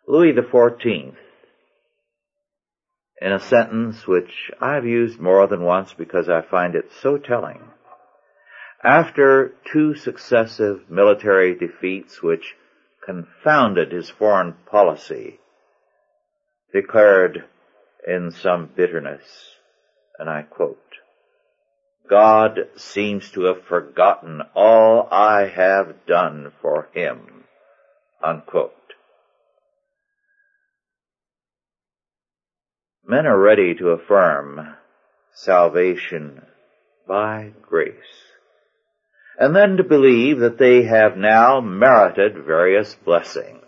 Louis 0.08 0.32
XIV, 0.32 1.14
in 3.20 3.32
a 3.32 3.40
sentence 3.40 4.06
which 4.06 4.50
I've 4.60 4.86
used 4.86 5.18
more 5.18 5.46
than 5.46 5.62
once 5.62 5.92
because 5.92 6.28
I 6.28 6.42
find 6.42 6.74
it 6.74 6.90
so 7.02 7.18
telling, 7.18 7.60
after 8.84 9.54
two 9.72 9.96
successive 9.96 10.88
military 10.88 11.54
defeats 11.54 12.22
which 12.22 12.54
confounded 13.06 13.92
his 13.92 14.10
foreign 14.10 14.52
policy, 14.70 15.38
declared 16.72 17.44
in 18.06 18.30
some 18.30 18.68
bitterness, 18.76 19.22
and 20.18 20.28
I 20.28 20.42
quote, 20.42 20.78
God 22.10 22.68
seems 22.76 23.30
to 23.32 23.44
have 23.44 23.64
forgotten 23.64 24.42
all 24.54 25.08
I 25.10 25.46
have 25.46 26.06
done 26.06 26.52
for 26.60 26.88
him. 26.92 27.44
Unquote. 28.22 28.72
Men 33.04 33.26
are 33.26 33.38
ready 33.38 33.74
to 33.74 33.90
affirm 33.90 34.74
salvation 35.32 36.42
by 37.06 37.52
grace, 37.62 38.25
and 39.38 39.54
then 39.54 39.76
to 39.76 39.84
believe 39.84 40.38
that 40.40 40.58
they 40.58 40.84
have 40.84 41.16
now 41.16 41.60
merited 41.60 42.44
various 42.44 42.94
blessings. 42.94 43.62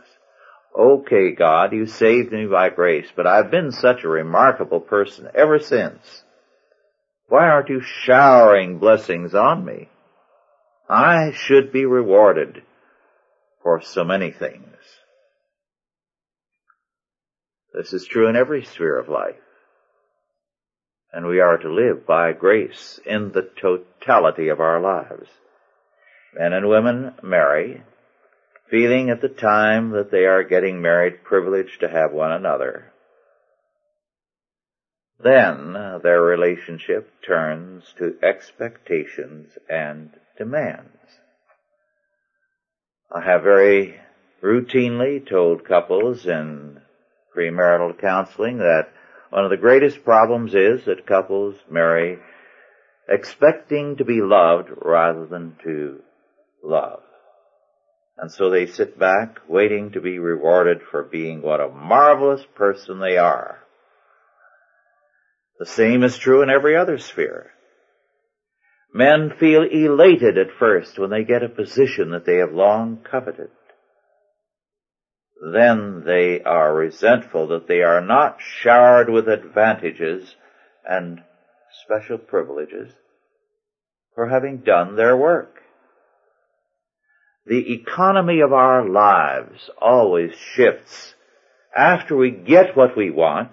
Okay, 0.79 1.33
God, 1.33 1.73
you 1.73 1.87
saved 1.87 2.33
me 2.33 2.47
by 2.47 2.71
grace, 2.71 3.09
but 3.15 3.27
I've 3.27 3.51
been 3.51 3.73
such 3.73 4.05
a 4.05 4.09
remarkable 4.09 4.81
person 4.81 5.29
ever 5.35 5.59
since. 5.59 6.23
Why 7.29 7.49
aren't 7.49 7.69
you 7.69 7.83
showering 7.83 8.79
blessings 8.79 9.35
on 9.35 9.65
me? 9.65 9.89
I 10.89 11.33
should 11.33 11.73
be 11.73 11.85
rewarded 11.85 12.63
for 13.63 13.83
so 13.83 14.05
many 14.05 14.31
things. 14.31 14.65
This 17.75 17.93
is 17.93 18.07
true 18.07 18.29
in 18.29 18.37
every 18.37 18.65
sphere 18.65 18.99
of 18.99 19.09
life. 19.09 19.35
And 21.13 21.27
we 21.27 21.41
are 21.41 21.59
to 21.59 21.73
live 21.73 22.07
by 22.07 22.33
grace 22.33 22.99
in 23.05 23.33
the 23.33 23.51
totality 23.61 24.49
of 24.49 24.61
our 24.61 24.81
lives. 24.81 25.29
Men 26.35 26.53
and 26.53 26.69
women 26.69 27.15
marry, 27.23 27.83
feeling 28.71 29.11
at 29.11 29.21
the 29.21 29.29
time 29.29 29.91
that 29.91 30.11
they 30.11 30.27
are 30.27 30.43
getting 30.45 30.83
married 30.83 31.25
privileged 31.25 31.81
to 31.81 31.89
have 31.89 32.13
one 32.13 32.33
another. 32.33 32.93
Then 35.21 35.73
their 36.03 36.23
relationship 36.23 37.11
turns 37.27 37.93
to 37.99 38.17
expectations 38.23 39.59
and 39.69 40.11
demands. 40.37 40.97
I 43.11 43.23
have 43.23 43.43
very 43.43 43.99
routinely 44.43 45.27
told 45.27 45.65
couples 45.65 46.27
in 46.27 46.81
premarital 47.37 47.99
counseling 47.99 48.59
that 48.59 48.93
one 49.31 49.45
of 49.45 49.51
the 49.51 49.57
greatest 49.57 50.05
problems 50.05 50.55
is 50.55 50.85
that 50.85 51.07
couples 51.07 51.57
marry 51.69 52.19
expecting 53.09 53.97
to 53.97 54.05
be 54.05 54.21
loved 54.21 54.69
rather 54.83 55.27
than 55.27 55.57
to 55.65 56.01
love. 56.63 57.01
And 58.17 58.33
so 58.33 58.51
they 58.51 58.67
sit 58.67 58.99
back 58.99 59.39
waiting 59.49 59.93
to 59.93 60.01
be 60.01 60.19
rewarded 60.19 60.81
for 60.91 61.03
being 61.05 61.41
what 61.41 61.61
a 61.61 61.69
marvelous 61.69 62.45
person 62.57 62.99
they 62.99 63.17
are. 63.17 63.59
The 65.59 65.67
same 65.67 66.03
is 66.03 66.19
true 66.19 66.43
in 66.43 66.51
every 66.51 66.77
other 66.77 66.99
sphere. 66.99 67.51
Men 68.93 69.33
feel 69.39 69.63
elated 69.63 70.39
at 70.39 70.57
first 70.59 70.99
when 70.99 71.11
they 71.11 71.25
get 71.25 71.43
a 71.43 71.49
position 71.49 72.11
that 72.11 72.25
they 72.25 72.37
have 72.37 72.53
long 72.53 72.99
coveted. 73.09 73.51
Then 75.53 76.03
they 76.05 76.43
are 76.43 76.75
resentful 76.75 77.49
that 77.49 77.69
they 77.69 77.83
are 77.83 78.01
not 78.01 78.39
showered 78.41 79.09
with 79.09 79.29
advantages 79.29 80.35
and 80.89 81.21
special 81.85 82.19
privileges 82.19 82.93
for 84.15 84.29
having 84.29 84.59
done 84.59 84.97
their 84.97 85.17
work. 85.17 85.61
The 87.49 87.73
economy 87.73 88.41
of 88.41 88.53
our 88.53 88.87
lives 88.87 89.71
always 89.81 90.35
shifts 90.35 91.15
after 91.75 92.15
we 92.15 92.31
get 92.31 92.77
what 92.77 92.95
we 92.95 93.09
want 93.09 93.53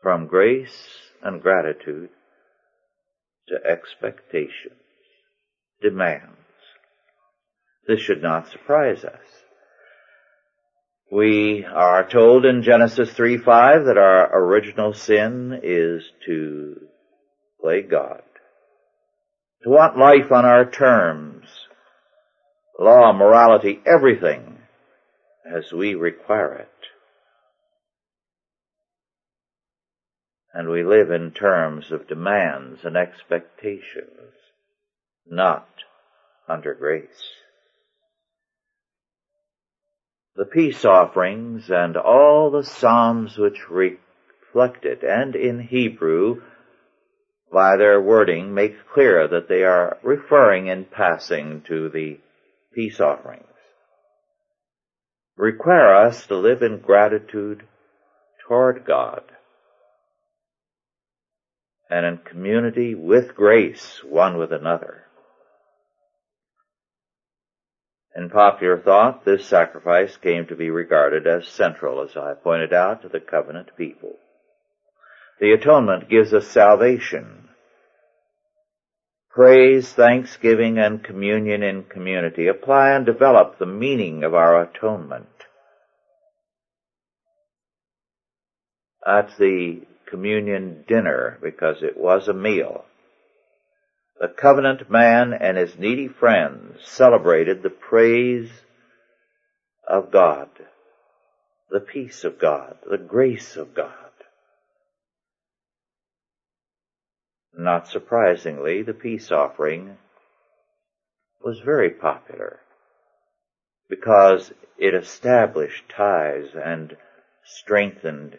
from 0.00 0.28
grace 0.28 0.86
and 1.24 1.42
gratitude 1.42 2.10
to 3.48 3.56
expectations, 3.68 4.78
demands. 5.82 6.36
This 7.88 7.98
should 8.00 8.22
not 8.22 8.48
surprise 8.48 9.04
us. 9.04 9.26
We 11.10 11.64
are 11.64 12.08
told 12.08 12.44
in 12.44 12.62
Genesis 12.62 13.12
3:5 13.14 13.86
that 13.86 13.98
our 13.98 14.38
original 14.38 14.92
sin 14.92 15.58
is 15.64 16.08
to 16.26 16.88
play 17.60 17.82
God, 17.82 18.22
to 19.64 19.70
want 19.70 19.98
life 19.98 20.30
on 20.30 20.44
our 20.44 20.64
terms, 20.70 21.63
law, 22.78 23.12
morality, 23.12 23.80
everything 23.86 24.58
as 25.46 25.72
we 25.72 25.94
require 25.94 26.54
it. 26.54 26.68
and 30.54 30.68
we 30.68 30.84
live 30.84 31.10
in 31.10 31.32
terms 31.32 31.90
of 31.90 32.06
demands 32.06 32.84
and 32.84 32.96
expectations, 32.96 34.32
not 35.26 35.66
under 36.48 36.72
grace. 36.74 37.32
The 40.36 40.44
peace 40.44 40.84
offerings 40.84 41.70
and 41.70 41.96
all 41.96 42.52
the 42.52 42.62
psalms 42.62 43.36
which 43.36 43.68
reflect 43.68 44.84
it, 44.84 45.02
and 45.02 45.34
in 45.34 45.58
Hebrew, 45.58 46.42
by 47.52 47.76
their 47.76 48.00
wording, 48.00 48.54
make 48.54 48.88
clear 48.92 49.26
that 49.26 49.48
they 49.48 49.64
are 49.64 49.98
referring 50.04 50.68
in 50.68 50.84
passing 50.84 51.62
to 51.66 51.88
the 51.88 52.18
peace 52.74 53.00
offerings. 53.00 53.44
Require 55.36 55.94
us 55.94 56.26
to 56.26 56.36
live 56.36 56.62
in 56.62 56.78
gratitude 56.78 57.62
toward 58.46 58.84
God 58.86 59.22
and 61.90 62.06
in 62.06 62.18
community 62.18 62.94
with 62.94 63.34
grace 63.34 64.00
one 64.04 64.38
with 64.38 64.52
another. 64.52 65.04
In 68.16 68.30
popular 68.30 68.78
thought, 68.78 69.24
this 69.24 69.44
sacrifice 69.44 70.16
came 70.16 70.46
to 70.46 70.54
be 70.54 70.70
regarded 70.70 71.26
as 71.26 71.48
central, 71.48 72.00
as 72.00 72.16
I 72.16 72.34
pointed 72.34 72.72
out, 72.72 73.02
to 73.02 73.08
the 73.08 73.18
covenant 73.18 73.70
people. 73.76 74.12
The 75.40 75.52
atonement 75.52 76.08
gives 76.08 76.32
us 76.32 76.46
salvation. 76.46 77.48
Praise, 79.34 79.92
thanksgiving, 79.92 80.78
and 80.78 81.02
communion 81.02 81.64
in 81.64 81.82
community 81.82 82.46
apply 82.46 82.92
and 82.92 83.04
develop 83.04 83.58
the 83.58 83.66
meaning 83.66 84.22
of 84.22 84.32
our 84.32 84.62
atonement. 84.62 85.26
At 89.04 89.36
the 89.36 89.80
communion 90.08 90.84
dinner 90.86 91.36
because 91.42 91.82
it 91.82 91.96
was 91.96 92.28
a 92.28 92.32
meal. 92.32 92.84
The 94.20 94.28
covenant 94.28 94.88
man 94.88 95.32
and 95.32 95.56
his 95.56 95.76
needy 95.76 96.06
friends 96.06 96.78
celebrated 96.84 97.64
the 97.64 97.70
praise 97.70 98.50
of 99.88 100.12
God, 100.12 100.48
the 101.70 101.80
peace 101.80 102.22
of 102.22 102.38
God, 102.38 102.76
the 102.88 102.98
grace 102.98 103.56
of 103.56 103.74
God. 103.74 104.03
Not 107.56 107.88
surprisingly, 107.88 108.82
the 108.82 108.94
peace 108.94 109.30
offering 109.30 109.96
was 111.42 111.60
very 111.60 111.90
popular 111.90 112.60
because 113.88 114.52
it 114.78 114.94
established 114.94 115.88
ties 115.88 116.48
and 116.54 116.96
strengthened 117.44 118.38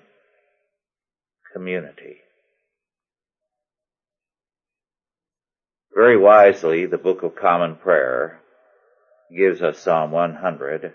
community. 1.53 2.17
Very 5.93 6.17
wisely, 6.17 6.85
the 6.85 6.97
Book 6.97 7.23
of 7.23 7.37
Common 7.37 7.77
Prayer 7.77 8.41
gives 9.33 9.61
us 9.61 9.79
Psalm 9.79 10.11
100, 10.11 10.93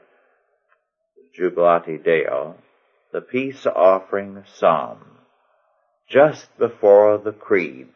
Jubilate 1.35 2.05
Deo, 2.05 2.57
the 3.13 3.23
peace 3.23 3.65
offering 3.65 4.45
psalm, 4.55 4.99
just 6.07 6.57
before 6.59 7.17
the 7.17 7.33
creed, 7.33 7.89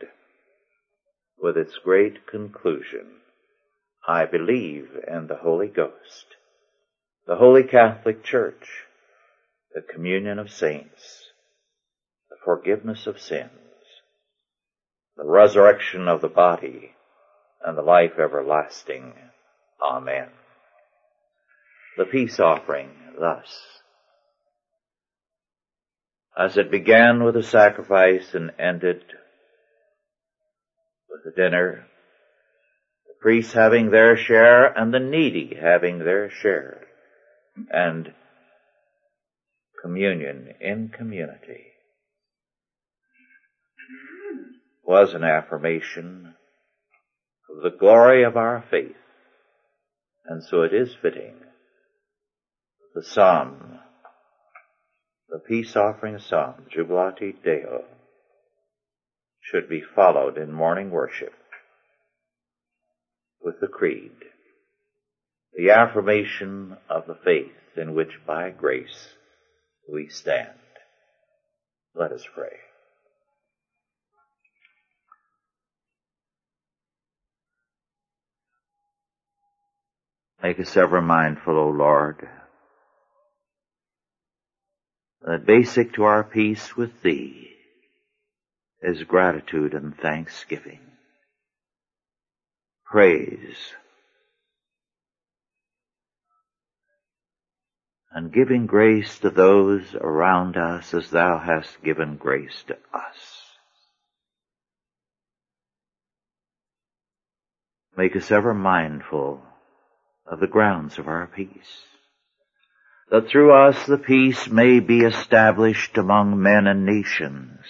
with 1.45 1.59
its 1.59 1.77
great 1.77 2.27
conclusion, 2.27 3.05
I 4.09 4.25
believe 4.25 4.89
in 5.07 5.27
the 5.27 5.37
Holy 5.37 5.67
Ghost, 5.69 6.25
the 7.27 7.37
Holy 7.37 7.65
Catholic 7.65 8.25
Church, 8.25 8.67
the 9.75 9.83
communion 9.83 10.39
of 10.39 10.51
saints, 10.51 11.29
the 12.31 12.37
forgiveness 12.43 13.07
of 13.07 13.21
sins, 13.21 13.51
the 15.19 15.27
resurrection 15.27 16.09
of 16.09 16.23
the 16.23 16.31
body, 16.31 16.93
and 17.63 17.77
the 17.77 17.83
life 17.83 18.19
everlasting. 18.19 19.13
Amen. 19.83 20.29
The 21.99 22.07
peace 22.07 22.41
offering 22.41 22.89
thus. 23.21 23.61
As 26.39 26.57
it 26.57 26.71
began 26.71 27.23
with 27.23 27.37
a 27.37 27.43
sacrifice 27.43 28.33
and 28.33 28.51
ended 28.59 29.05
a 31.27 31.31
dinner, 31.35 31.87
the 33.07 33.15
priests 33.21 33.53
having 33.53 33.91
their 33.91 34.17
share 34.17 34.67
and 34.67 34.93
the 34.93 35.01
needy 35.01 35.57
having 35.61 35.99
their 35.99 36.31
share, 36.31 36.87
and 37.71 38.13
communion 39.83 40.55
in 40.61 40.89
community. 40.89 41.65
Was 44.83 45.15
an 45.15 45.25
affirmation 45.25 46.35
of 47.51 47.63
the 47.63 47.77
glory 47.79 48.25
of 48.25 48.37
our 48.37 48.65
faith. 48.71 48.97
And 50.27 50.43
so 50.43 50.63
it 50.63 50.73
is 50.73 50.95
fitting 51.01 51.35
the 52.95 53.03
psalm, 53.03 53.79
the 55.29 55.41
peace 55.41 55.75
offering 55.75 56.19
psalm, 56.19 56.55
Jubilate 56.71 57.43
Deo, 57.43 57.85
should 59.45 59.69
be 59.69 59.83
followed 59.95 60.39
in 60.39 60.51
morning 60.51 60.91
worship 60.91 61.35
with 63.43 63.61
the 63.61 63.67
creed, 63.67 64.13
the 65.55 65.71
affirmation 65.71 66.77
of 66.89 67.07
the 67.07 67.19
faith 67.25 67.53
in 67.77 67.95
which 67.95 68.13
by 68.27 68.49
grace 68.51 69.09
we 69.93 70.09
stand. 70.09 70.49
Let 71.95 72.11
us 72.11 72.25
pray. 72.35 72.57
Make 80.43 80.59
us 80.59 80.77
ever 80.77 81.03
mindful, 81.03 81.57
O 81.57 81.69
Lord, 81.69 82.27
that 85.23 85.47
basic 85.47 85.95
to 85.95 86.05
our 86.05 86.25
peace 86.25 86.77
with 86.77 87.03
Thee 87.03 87.54
is 88.85 89.03
gratitude 89.05 89.73
and 89.73 89.97
thanksgiving, 89.97 90.81
praise, 92.85 93.57
and 98.13 98.33
giving 98.33 98.67
grace 98.67 99.19
to 99.19 99.31
those 99.31 99.95
around 99.95 100.57
us 100.57 100.95
as 100.95 101.11
Thou 101.11 101.39
hast 101.39 101.83
given 101.83 102.17
grace 102.17 102.63
to 102.69 102.75
us. 102.93 103.43
Make 107.97 108.15
us 108.17 108.31
ever 108.31 108.53
mindful 108.53 109.41
of 110.27 110.41
the 110.41 110.47
grounds 110.47 110.99
of 110.99 111.09
our 111.09 111.27
peace. 111.27 111.83
That 113.11 113.29
through 113.29 113.53
us 113.53 113.87
the 113.87 113.99
peace 113.99 114.49
may 114.49 114.81
be 114.81 115.01
established 115.01 115.97
among 115.97 116.41
men 116.41 116.67
and 116.67 116.85
nations, 116.85 117.61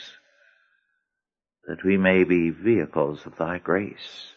that 1.66 1.84
we 1.84 1.96
may 1.96 2.24
be 2.24 2.50
vehicles 2.50 3.20
of 3.26 3.36
thy 3.36 3.58
grace, 3.58 4.32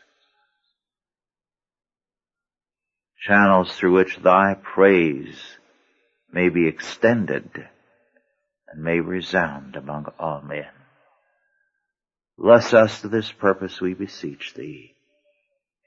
channels 3.26 3.74
through 3.76 3.94
which 3.94 4.18
thy 4.18 4.54
praise 4.54 5.38
may 6.32 6.50
be 6.50 6.68
extended 6.68 7.50
and 8.70 8.84
may 8.84 9.00
resound 9.00 9.76
among 9.76 10.06
all 10.20 10.42
men. 10.42 10.68
Bless 12.38 12.74
us 12.74 13.02
to 13.02 13.08
this 13.08 13.32
purpose, 13.32 13.82
we 13.82 13.94
beseech 13.94 14.54
thee. 14.54 14.94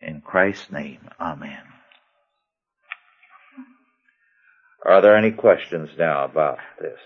In 0.02 0.20
Christ's 0.20 0.72
name, 0.72 1.08
Amen. 1.20 1.62
Are 4.84 5.02
there 5.02 5.16
any 5.16 5.30
questions 5.30 5.90
now 5.98 6.24
about 6.24 6.58
this? 6.80 6.98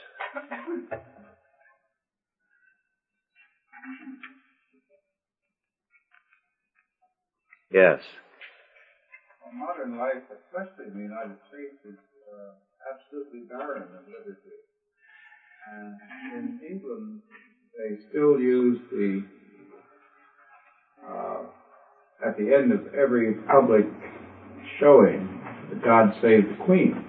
Yes. 7.74 8.00
Well, 9.42 9.52
modern 9.52 9.98
life, 9.98 10.22
especially 10.30 10.92
in 10.92 10.94
the 10.94 11.02
United 11.02 11.36
States, 11.50 11.74
is 11.84 11.98
uh, 12.30 12.54
absolutely 12.94 13.40
barren 13.50 13.82
of 13.82 14.06
liturgy. 14.06 14.38
And 15.72 15.96
in 16.36 16.60
England, 16.70 17.22
they 17.76 17.96
still 18.08 18.38
use 18.38 18.78
the, 18.92 19.24
uh, 21.04 21.42
at 22.24 22.36
the 22.38 22.54
end 22.54 22.70
of 22.70 22.94
every 22.94 23.34
public 23.50 23.86
showing, 24.78 25.40
the 25.70 25.76
God 25.76 26.14
Save 26.22 26.50
the 26.50 26.64
Queen. 26.64 27.04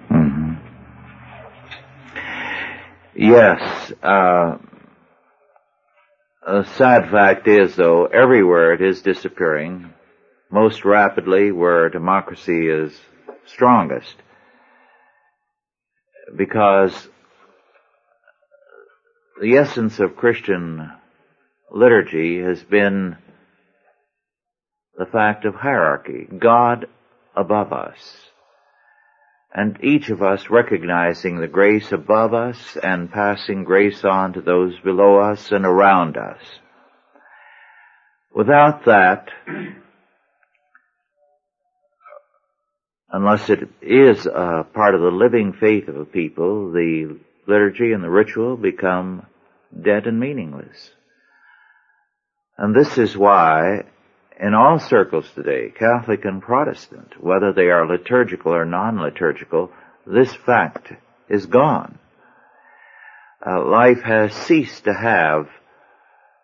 Yes. 3.14 3.92
Uh, 4.02 4.58
a 6.44 6.64
sad 6.76 7.08
fact 7.10 7.46
is, 7.46 7.76
though, 7.76 8.06
everywhere 8.06 8.74
it 8.74 8.82
is 8.82 9.02
disappearing, 9.02 9.92
most 10.50 10.84
rapidly 10.84 11.52
where 11.52 11.88
democracy 11.88 12.68
is 12.68 12.92
strongest. 13.46 14.14
Because 16.36 17.08
the 19.40 19.56
essence 19.56 20.00
of 20.00 20.16
Christian 20.16 20.90
liturgy 21.70 22.40
has 22.42 22.62
been 22.62 23.16
the 24.96 25.06
fact 25.06 25.44
of 25.44 25.54
hierarchy. 25.54 26.26
God 26.38 26.86
above 27.36 27.72
us 27.72 28.26
and 29.56 29.82
each 29.82 30.10
of 30.10 30.22
us 30.22 30.50
recognizing 30.50 31.38
the 31.40 31.48
grace 31.48 31.90
above 31.90 32.34
us 32.34 32.76
and 32.82 33.10
passing 33.10 33.64
grace 33.64 34.04
on 34.04 34.34
to 34.34 34.42
those 34.42 34.78
below 34.80 35.18
us 35.18 35.50
and 35.50 35.64
around 35.64 36.18
us. 36.18 36.40
Without 38.34 38.84
that, 38.84 39.30
unless 43.16 43.48
it 43.48 43.60
is 43.80 44.26
a 44.26 44.66
part 44.74 44.94
of 44.94 45.00
the 45.00 45.10
living 45.10 45.54
faith 45.54 45.88
of 45.88 45.96
a 45.96 46.04
people, 46.04 46.70
the 46.70 47.18
liturgy 47.46 47.92
and 47.92 48.04
the 48.04 48.10
ritual 48.10 48.58
become 48.58 49.24
dead 49.82 50.06
and 50.06 50.20
meaningless. 50.20 50.90
And 52.58 52.76
this 52.76 52.98
is 52.98 53.16
why 53.16 53.84
in 54.38 54.52
all 54.52 54.78
circles 54.78 55.30
today, 55.34 55.72
Catholic 55.78 56.26
and 56.26 56.42
Protestant, 56.42 57.14
whether 57.18 57.54
they 57.54 57.70
are 57.70 57.88
liturgical 57.88 58.52
or 58.52 58.66
non-liturgical, 58.66 59.72
this 60.06 60.34
fact 60.34 60.92
is 61.30 61.46
gone. 61.46 61.98
Uh, 63.46 63.64
life 63.64 64.02
has 64.02 64.34
ceased 64.34 64.84
to 64.84 64.92
have 64.92 65.48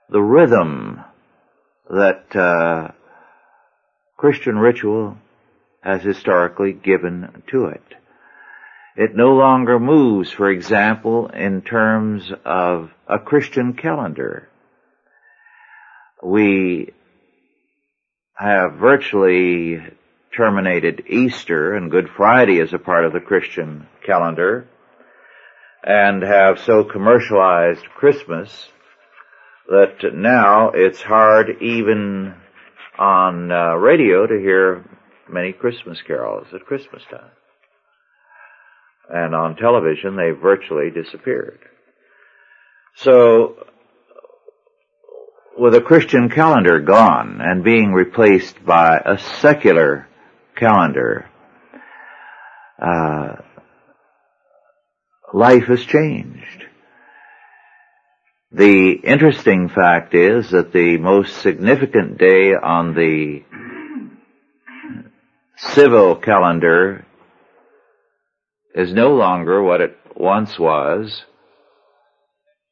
the 0.08 0.22
rhythm 0.22 1.04
that 1.90 2.34
uh, 2.34 2.92
Christian 4.16 4.56
ritual 4.56 5.18
has 5.82 6.02
historically 6.02 6.72
given 6.72 7.42
to 7.50 7.66
it. 7.66 7.82
It 8.96 9.16
no 9.16 9.34
longer 9.34 9.78
moves, 9.78 10.30
for 10.30 10.50
example, 10.50 11.28
in 11.28 11.62
terms 11.62 12.30
of 12.44 12.90
a 13.08 13.18
Christian 13.18 13.72
calendar. 13.72 14.48
We 16.22 16.92
have 18.34 18.74
virtually 18.74 19.80
terminated 20.36 21.04
Easter 21.08 21.74
and 21.74 21.90
Good 21.90 22.10
Friday 22.16 22.60
as 22.60 22.72
a 22.72 22.78
part 22.78 23.04
of 23.04 23.12
the 23.12 23.20
Christian 23.20 23.88
calendar 24.04 24.68
and 25.84 26.22
have 26.22 26.60
so 26.60 26.84
commercialized 26.84 27.84
Christmas 27.96 28.68
that 29.68 30.14
now 30.14 30.70
it's 30.70 31.02
hard 31.02 31.62
even 31.62 32.34
on 32.98 33.50
uh, 33.50 33.74
radio 33.74 34.26
to 34.26 34.38
hear 34.38 34.84
many 35.32 35.52
Christmas 35.52 36.00
carols 36.02 36.46
at 36.54 36.66
Christmas 36.66 37.02
time. 37.10 37.30
And 39.08 39.34
on 39.34 39.56
television 39.56 40.16
they 40.16 40.30
virtually 40.30 40.90
disappeared. 40.90 41.58
So 42.96 43.66
with 45.58 45.74
a 45.74 45.80
Christian 45.80 46.28
calendar 46.30 46.80
gone 46.80 47.40
and 47.40 47.64
being 47.64 47.92
replaced 47.92 48.64
by 48.64 48.98
a 49.04 49.18
secular 49.18 50.08
calendar, 50.56 51.28
uh, 52.80 53.36
life 55.32 55.64
has 55.64 55.84
changed. 55.84 56.64
The 58.50 58.92
interesting 58.92 59.70
fact 59.70 60.14
is 60.14 60.50
that 60.50 60.72
the 60.72 60.98
most 60.98 61.38
significant 61.38 62.18
day 62.18 62.54
on 62.54 62.94
the 62.94 63.42
civil 65.56 66.16
calendar 66.16 67.06
is 68.74 68.92
no 68.92 69.14
longer 69.14 69.62
what 69.62 69.80
it 69.80 69.96
once 70.16 70.58
was. 70.58 71.24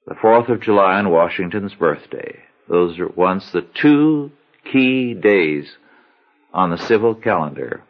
The 0.07 0.15
4th 0.15 0.49
of 0.49 0.61
July 0.61 0.99
and 0.99 1.11
Washington's 1.11 1.75
birthday. 1.75 2.41
Those 2.69 2.99
were 2.99 3.09
once 3.09 3.51
the 3.51 3.63
two 3.63 4.33
key 4.73 5.15
days 5.15 5.77
on 6.53 6.71
the 6.71 6.79
civil 6.79 7.15
calendar. 7.15 7.83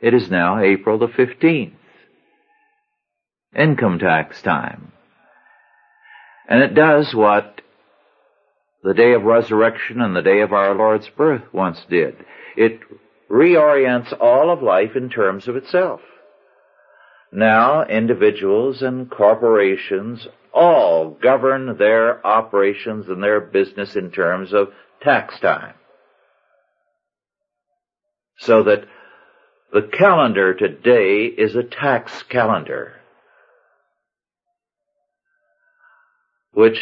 It 0.00 0.14
is 0.14 0.30
now 0.30 0.58
April 0.58 0.98
the 0.98 1.06
15th. 1.06 1.74
Income 3.56 3.98
tax 3.98 4.40
time. 4.42 4.92
And 6.48 6.62
it 6.62 6.74
does 6.74 7.14
what 7.14 7.60
the 8.82 8.94
day 8.94 9.12
of 9.12 9.22
resurrection 9.22 10.00
and 10.00 10.16
the 10.16 10.22
day 10.22 10.40
of 10.40 10.52
our 10.52 10.74
Lord's 10.74 11.08
birth 11.10 11.42
once 11.52 11.80
did. 11.88 12.16
It 12.56 12.80
reorients 13.32 14.12
all 14.20 14.50
of 14.50 14.62
life 14.62 14.94
in 14.94 15.08
terms 15.08 15.48
of 15.48 15.56
itself. 15.56 16.00
Now, 17.32 17.84
individuals 17.84 18.82
and 18.82 19.10
corporations 19.10 20.28
all 20.52 21.10
govern 21.10 21.78
their 21.78 22.24
operations 22.26 23.08
and 23.08 23.22
their 23.22 23.40
business 23.40 23.96
in 23.96 24.10
terms 24.10 24.52
of 24.52 24.68
tax 25.00 25.40
time. 25.40 25.74
So 28.38 28.64
that 28.64 28.84
the 29.72 29.88
calendar 29.90 30.52
today 30.52 31.24
is 31.24 31.56
a 31.56 31.62
tax 31.62 32.22
calendar. 32.24 32.92
Which 36.52 36.78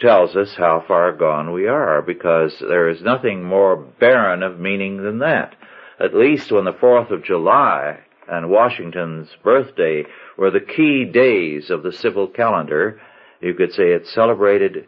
tells 0.00 0.36
us 0.36 0.54
how 0.56 0.84
far 0.86 1.12
gone 1.12 1.52
we 1.52 1.66
are 1.66 2.02
because 2.02 2.56
there 2.60 2.88
is 2.88 3.02
nothing 3.02 3.42
more 3.42 3.74
barren 3.76 4.44
of 4.44 4.60
meaning 4.60 5.02
than 5.02 5.18
that. 5.18 5.56
At 6.00 6.14
least 6.14 6.52
when 6.52 6.64
the 6.64 6.72
4th 6.72 7.10
of 7.10 7.24
July 7.24 7.98
and 8.28 8.50
Washington's 8.50 9.28
birthday 9.42 10.04
were 10.36 10.50
the 10.50 10.60
key 10.60 11.04
days 11.04 11.70
of 11.70 11.82
the 11.82 11.92
civil 11.92 12.28
calendar, 12.28 13.00
you 13.40 13.54
could 13.54 13.72
say 13.72 13.92
it 13.92 14.06
celebrated 14.06 14.86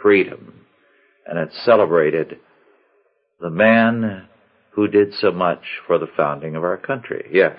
freedom 0.00 0.66
and 1.26 1.38
it 1.38 1.52
celebrated 1.64 2.38
the 3.40 3.50
man 3.50 4.28
who 4.70 4.88
did 4.88 5.14
so 5.14 5.30
much 5.30 5.62
for 5.86 5.98
the 5.98 6.08
founding 6.16 6.56
of 6.56 6.64
our 6.64 6.76
country. 6.76 7.28
Yes. 7.30 7.58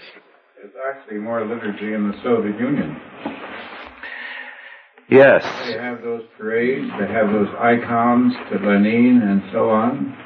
There's 0.57 0.73
actually 0.95 1.19
more 1.19 1.45
liturgy 1.45 1.93
in 1.93 2.11
the 2.11 2.21
Soviet 2.23 2.59
Union. 2.59 2.99
Yes. 5.09 5.43
They 5.67 5.77
have 5.77 6.01
those 6.01 6.23
parades, 6.37 6.89
they 6.99 7.07
have 7.07 7.31
those 7.31 7.49
icons 7.59 8.33
to 8.49 8.57
Lenin 8.57 9.21
and 9.21 9.43
so 9.51 9.69
on. 9.69 10.17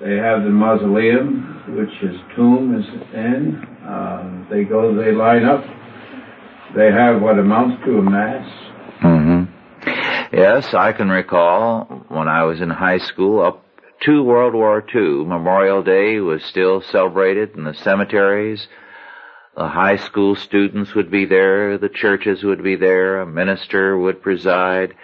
They 0.00 0.16
have 0.16 0.42
the 0.42 0.50
mausoleum, 0.50 1.45
which 1.68 1.90
his 2.00 2.16
tomb 2.34 2.78
is 2.78 2.86
in. 3.14 3.62
Uh, 3.84 4.46
they 4.50 4.64
go, 4.64 4.94
they 4.94 5.12
line 5.12 5.44
up. 5.44 5.64
They 6.74 6.90
have 6.92 7.20
what 7.22 7.38
amounts 7.38 7.84
to 7.84 7.98
a 7.98 8.02
mass. 8.02 8.48
Mm-hmm. 9.02 10.36
Yes, 10.36 10.74
I 10.74 10.92
can 10.92 11.08
recall 11.08 11.84
when 12.08 12.28
I 12.28 12.44
was 12.44 12.60
in 12.60 12.70
high 12.70 12.98
school 12.98 13.42
up 13.42 13.64
to 14.02 14.22
World 14.22 14.54
War 14.54 14.84
II, 14.94 15.24
Memorial 15.24 15.82
Day 15.82 16.20
was 16.20 16.44
still 16.44 16.82
celebrated 16.82 17.56
in 17.56 17.64
the 17.64 17.74
cemeteries. 17.74 18.68
The 19.56 19.68
high 19.68 19.96
school 19.96 20.36
students 20.36 20.94
would 20.94 21.10
be 21.10 21.24
there, 21.24 21.78
the 21.78 21.88
churches 21.88 22.44
would 22.44 22.62
be 22.62 22.76
there, 22.76 23.20
a 23.22 23.26
minister 23.26 23.96
would 23.96 24.22
preside, 24.22 24.94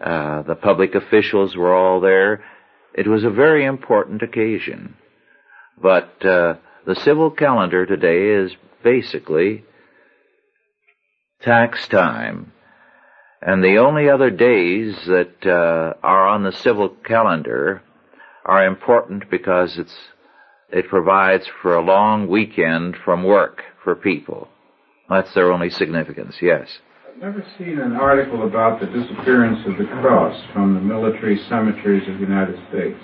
uh, 0.00 0.42
the 0.42 0.54
public 0.54 0.94
officials 0.94 1.56
were 1.56 1.74
all 1.74 2.00
there. 2.00 2.44
It 2.94 3.08
was 3.08 3.24
a 3.24 3.30
very 3.30 3.64
important 3.64 4.22
occasion. 4.22 4.94
But 5.80 6.24
uh, 6.24 6.54
the 6.86 6.94
civil 6.94 7.30
calendar 7.30 7.86
today 7.86 8.44
is 8.44 8.56
basically 8.82 9.64
tax 11.40 11.86
time. 11.88 12.52
And 13.40 13.62
the 13.62 13.78
only 13.78 14.08
other 14.08 14.30
days 14.30 14.96
that 15.06 15.46
uh, 15.46 15.94
are 16.02 16.26
on 16.26 16.42
the 16.42 16.52
civil 16.52 16.88
calendar 16.88 17.82
are 18.44 18.66
important 18.66 19.30
because 19.30 19.78
it's 19.78 19.94
it 20.70 20.88
provides 20.88 21.46
for 21.62 21.74
a 21.74 21.84
long 21.84 22.28
weekend 22.28 22.96
from 23.04 23.22
work 23.22 23.62
for 23.82 23.94
people. 23.94 24.48
That's 25.08 25.32
their 25.32 25.50
only 25.50 25.70
significance, 25.70 26.36
yes. 26.42 26.68
I've 27.08 27.18
never 27.18 27.44
seen 27.56 27.78
an 27.78 27.96
article 27.96 28.46
about 28.46 28.78
the 28.80 28.86
disappearance 28.86 29.66
of 29.66 29.78
the 29.78 29.90
cross 30.02 30.36
from 30.52 30.74
the 30.74 30.80
military 30.80 31.38
cemeteries 31.48 32.06
of 32.06 32.14
the 32.14 32.20
United 32.20 32.56
States. 32.68 33.00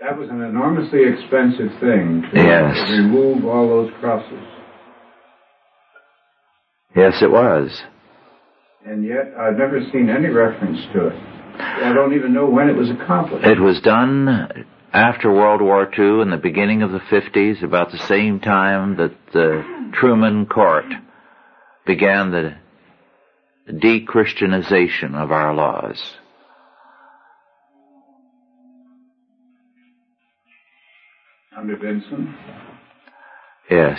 That 0.00 0.18
was 0.18 0.30
an 0.30 0.40
enormously 0.40 1.00
expensive 1.06 1.78
thing 1.78 2.24
to 2.32 2.40
yes. 2.40 2.90
remove 2.90 3.44
all 3.44 3.68
those 3.68 3.90
crosses. 4.00 4.40
Yes, 6.96 7.20
it 7.20 7.30
was. 7.30 7.82
And 8.86 9.04
yet, 9.04 9.34
I've 9.38 9.58
never 9.58 9.80
seen 9.92 10.08
any 10.08 10.28
reference 10.28 10.80
to 10.94 11.08
it. 11.08 11.16
I 11.60 11.92
don't 11.92 12.14
even 12.14 12.32
know 12.32 12.48
when 12.48 12.70
it 12.70 12.76
was 12.76 12.88
accomplished. 12.90 13.46
It 13.46 13.60
was 13.60 13.78
done 13.82 14.66
after 14.92 15.30
World 15.30 15.60
War 15.60 15.86
II 15.86 16.22
in 16.22 16.30
the 16.30 16.38
beginning 16.38 16.80
of 16.80 16.92
the 16.92 16.98
50s, 16.98 17.62
about 17.62 17.92
the 17.92 17.98
same 17.98 18.40
time 18.40 18.96
that 18.96 19.12
the 19.34 19.90
Truman 19.92 20.46
Court 20.46 20.86
began 21.86 22.30
the 22.30 22.56
de-Christianization 23.70 25.14
of 25.14 25.30
our 25.30 25.54
laws. 25.54 26.14
Under 31.60 31.76
Vinson? 31.76 32.34
Yes. 33.70 33.98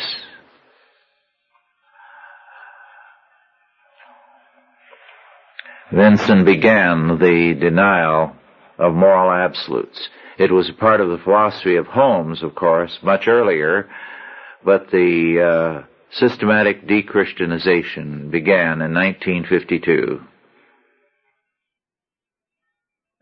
Vinson 5.94 6.44
began 6.44 7.20
the 7.20 7.56
denial 7.60 8.36
of 8.80 8.96
moral 8.96 9.32
absolutes. 9.32 10.10
It 10.40 10.52
was 10.52 10.70
a 10.70 10.74
part 10.74 11.02
of 11.02 11.10
the 11.10 11.20
philosophy 11.24 11.76
of 11.76 11.86
Holmes, 11.86 12.42
of 12.42 12.56
course, 12.56 12.98
much 13.04 13.28
earlier, 13.28 13.88
but 14.66 14.90
the 14.90 15.84
uh, 15.84 15.86
systematic 16.14 16.88
de-Christianization 16.88 18.32
began 18.32 18.82
in 18.82 18.92
1952. 18.92 20.20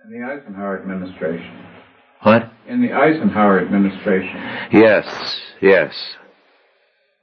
In 0.05 0.11
the 0.11 0.25
Eisenhower 0.25 0.81
administration. 0.81 1.68
What? 2.21 2.51
In 2.67 2.81
the 2.81 2.93
Eisenhower 2.93 3.59
administration. 3.61 4.35
Yes, 4.71 5.41
yes. 5.61 5.93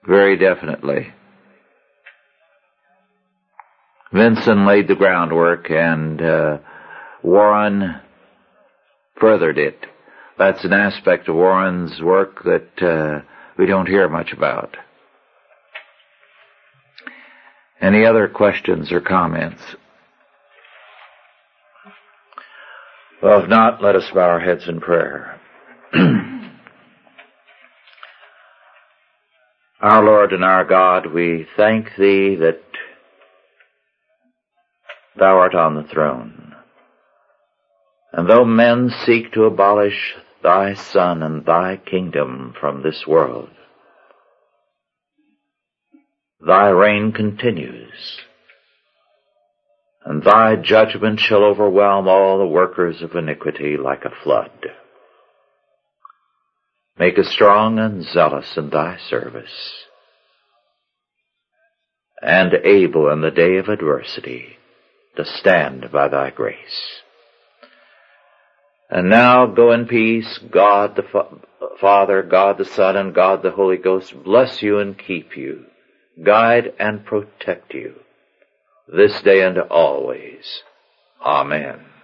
Very 0.07 0.37
definitely. 0.37 1.13
Vinson 4.13 4.67
laid 4.67 4.89
the 4.89 4.95
groundwork 4.95 5.71
and 5.71 6.23
uh, 6.23 6.59
Warren 7.23 8.01
furthered 9.21 9.59
it. 9.59 9.85
That's 10.39 10.65
an 10.65 10.73
aspect 10.73 11.29
of 11.29 11.35
Warren's 11.35 12.01
work 12.01 12.45
that 12.45 12.83
uh, 12.83 13.25
we 13.59 13.67
don't 13.67 13.89
hear 13.89 14.09
much 14.09 14.33
about. 14.33 14.77
Any 17.81 18.05
other 18.07 18.29
questions 18.29 18.93
or 18.93 19.01
comments? 19.01 19.63
Well, 23.23 23.43
if 23.43 23.49
not, 23.49 23.83
let 23.83 23.97
us 23.97 24.11
bow 24.13 24.21
our 24.21 24.41
heads 24.41 24.69
in 24.69 24.81
prayer. 24.81 25.41
our 29.81 30.05
Lord 30.05 30.35
and 30.35 30.45
our 30.45 30.65
God, 30.65 31.07
we 31.13 31.47
thank 31.57 31.97
Thee 31.97 32.37
that 32.37 32.61
Thou 35.19 35.39
art 35.39 35.55
on 35.55 35.77
the 35.77 35.85
throne. 35.85 36.55
And 38.13 38.29
though 38.29 38.45
men 38.45 38.91
seek 39.07 39.33
to 39.33 39.45
abolish 39.45 40.15
Thy 40.43 40.75
Son 40.75 41.23
and 41.23 41.47
Thy 41.47 41.79
kingdom 41.79 42.55
from 42.61 42.83
this 42.83 43.07
world, 43.07 43.49
Thy 46.47 46.69
reign 46.69 47.13
continues, 47.13 48.21
and 50.07 50.23
Thy 50.23 50.55
judgment 50.55 51.19
shall 51.19 51.43
overwhelm 51.43 52.07
all 52.07 52.39
the 52.39 52.47
workers 52.47 53.03
of 53.03 53.17
iniquity 53.17 53.77
like 53.77 54.05
a 54.05 54.23
flood. 54.23 54.69
Make 56.97 57.19
us 57.19 57.29
strong 57.29 57.81
and 57.81 58.05
zealous 58.05 58.57
in 58.57 58.71
Thy 58.71 58.99
service, 59.11 59.85
and 62.23 62.55
able 62.55 63.11
in 63.11 63.21
the 63.21 63.33
day 63.33 63.57
of 63.57 63.69
adversity 63.69 64.57
to 65.17 65.25
stand 65.25 65.91
by 65.93 66.07
thy 66.07 66.31
grace. 66.31 67.01
And 68.89 69.11
now 69.11 69.47
go 69.47 69.73
in 69.73 69.87
peace. 69.87 70.39
God 70.39 70.95
the 70.95 71.03
Fa- 71.03 71.41
Father, 71.81 72.23
God 72.23 72.59
the 72.59 72.65
Son, 72.65 72.97
and 72.97 73.13
God 73.13 73.43
the 73.43 73.51
Holy 73.51 73.77
Ghost 73.77 74.15
bless 74.23 74.63
you 74.63 74.79
and 74.79 74.97
keep 74.97 75.37
you, 75.37 75.65
guide 76.25 76.73
and 76.79 77.05
protect 77.05 77.75
you 77.75 77.97
this 78.89 79.21
day 79.23 79.43
and 79.43 79.59
always. 79.59 80.63
Amen. 81.25 81.96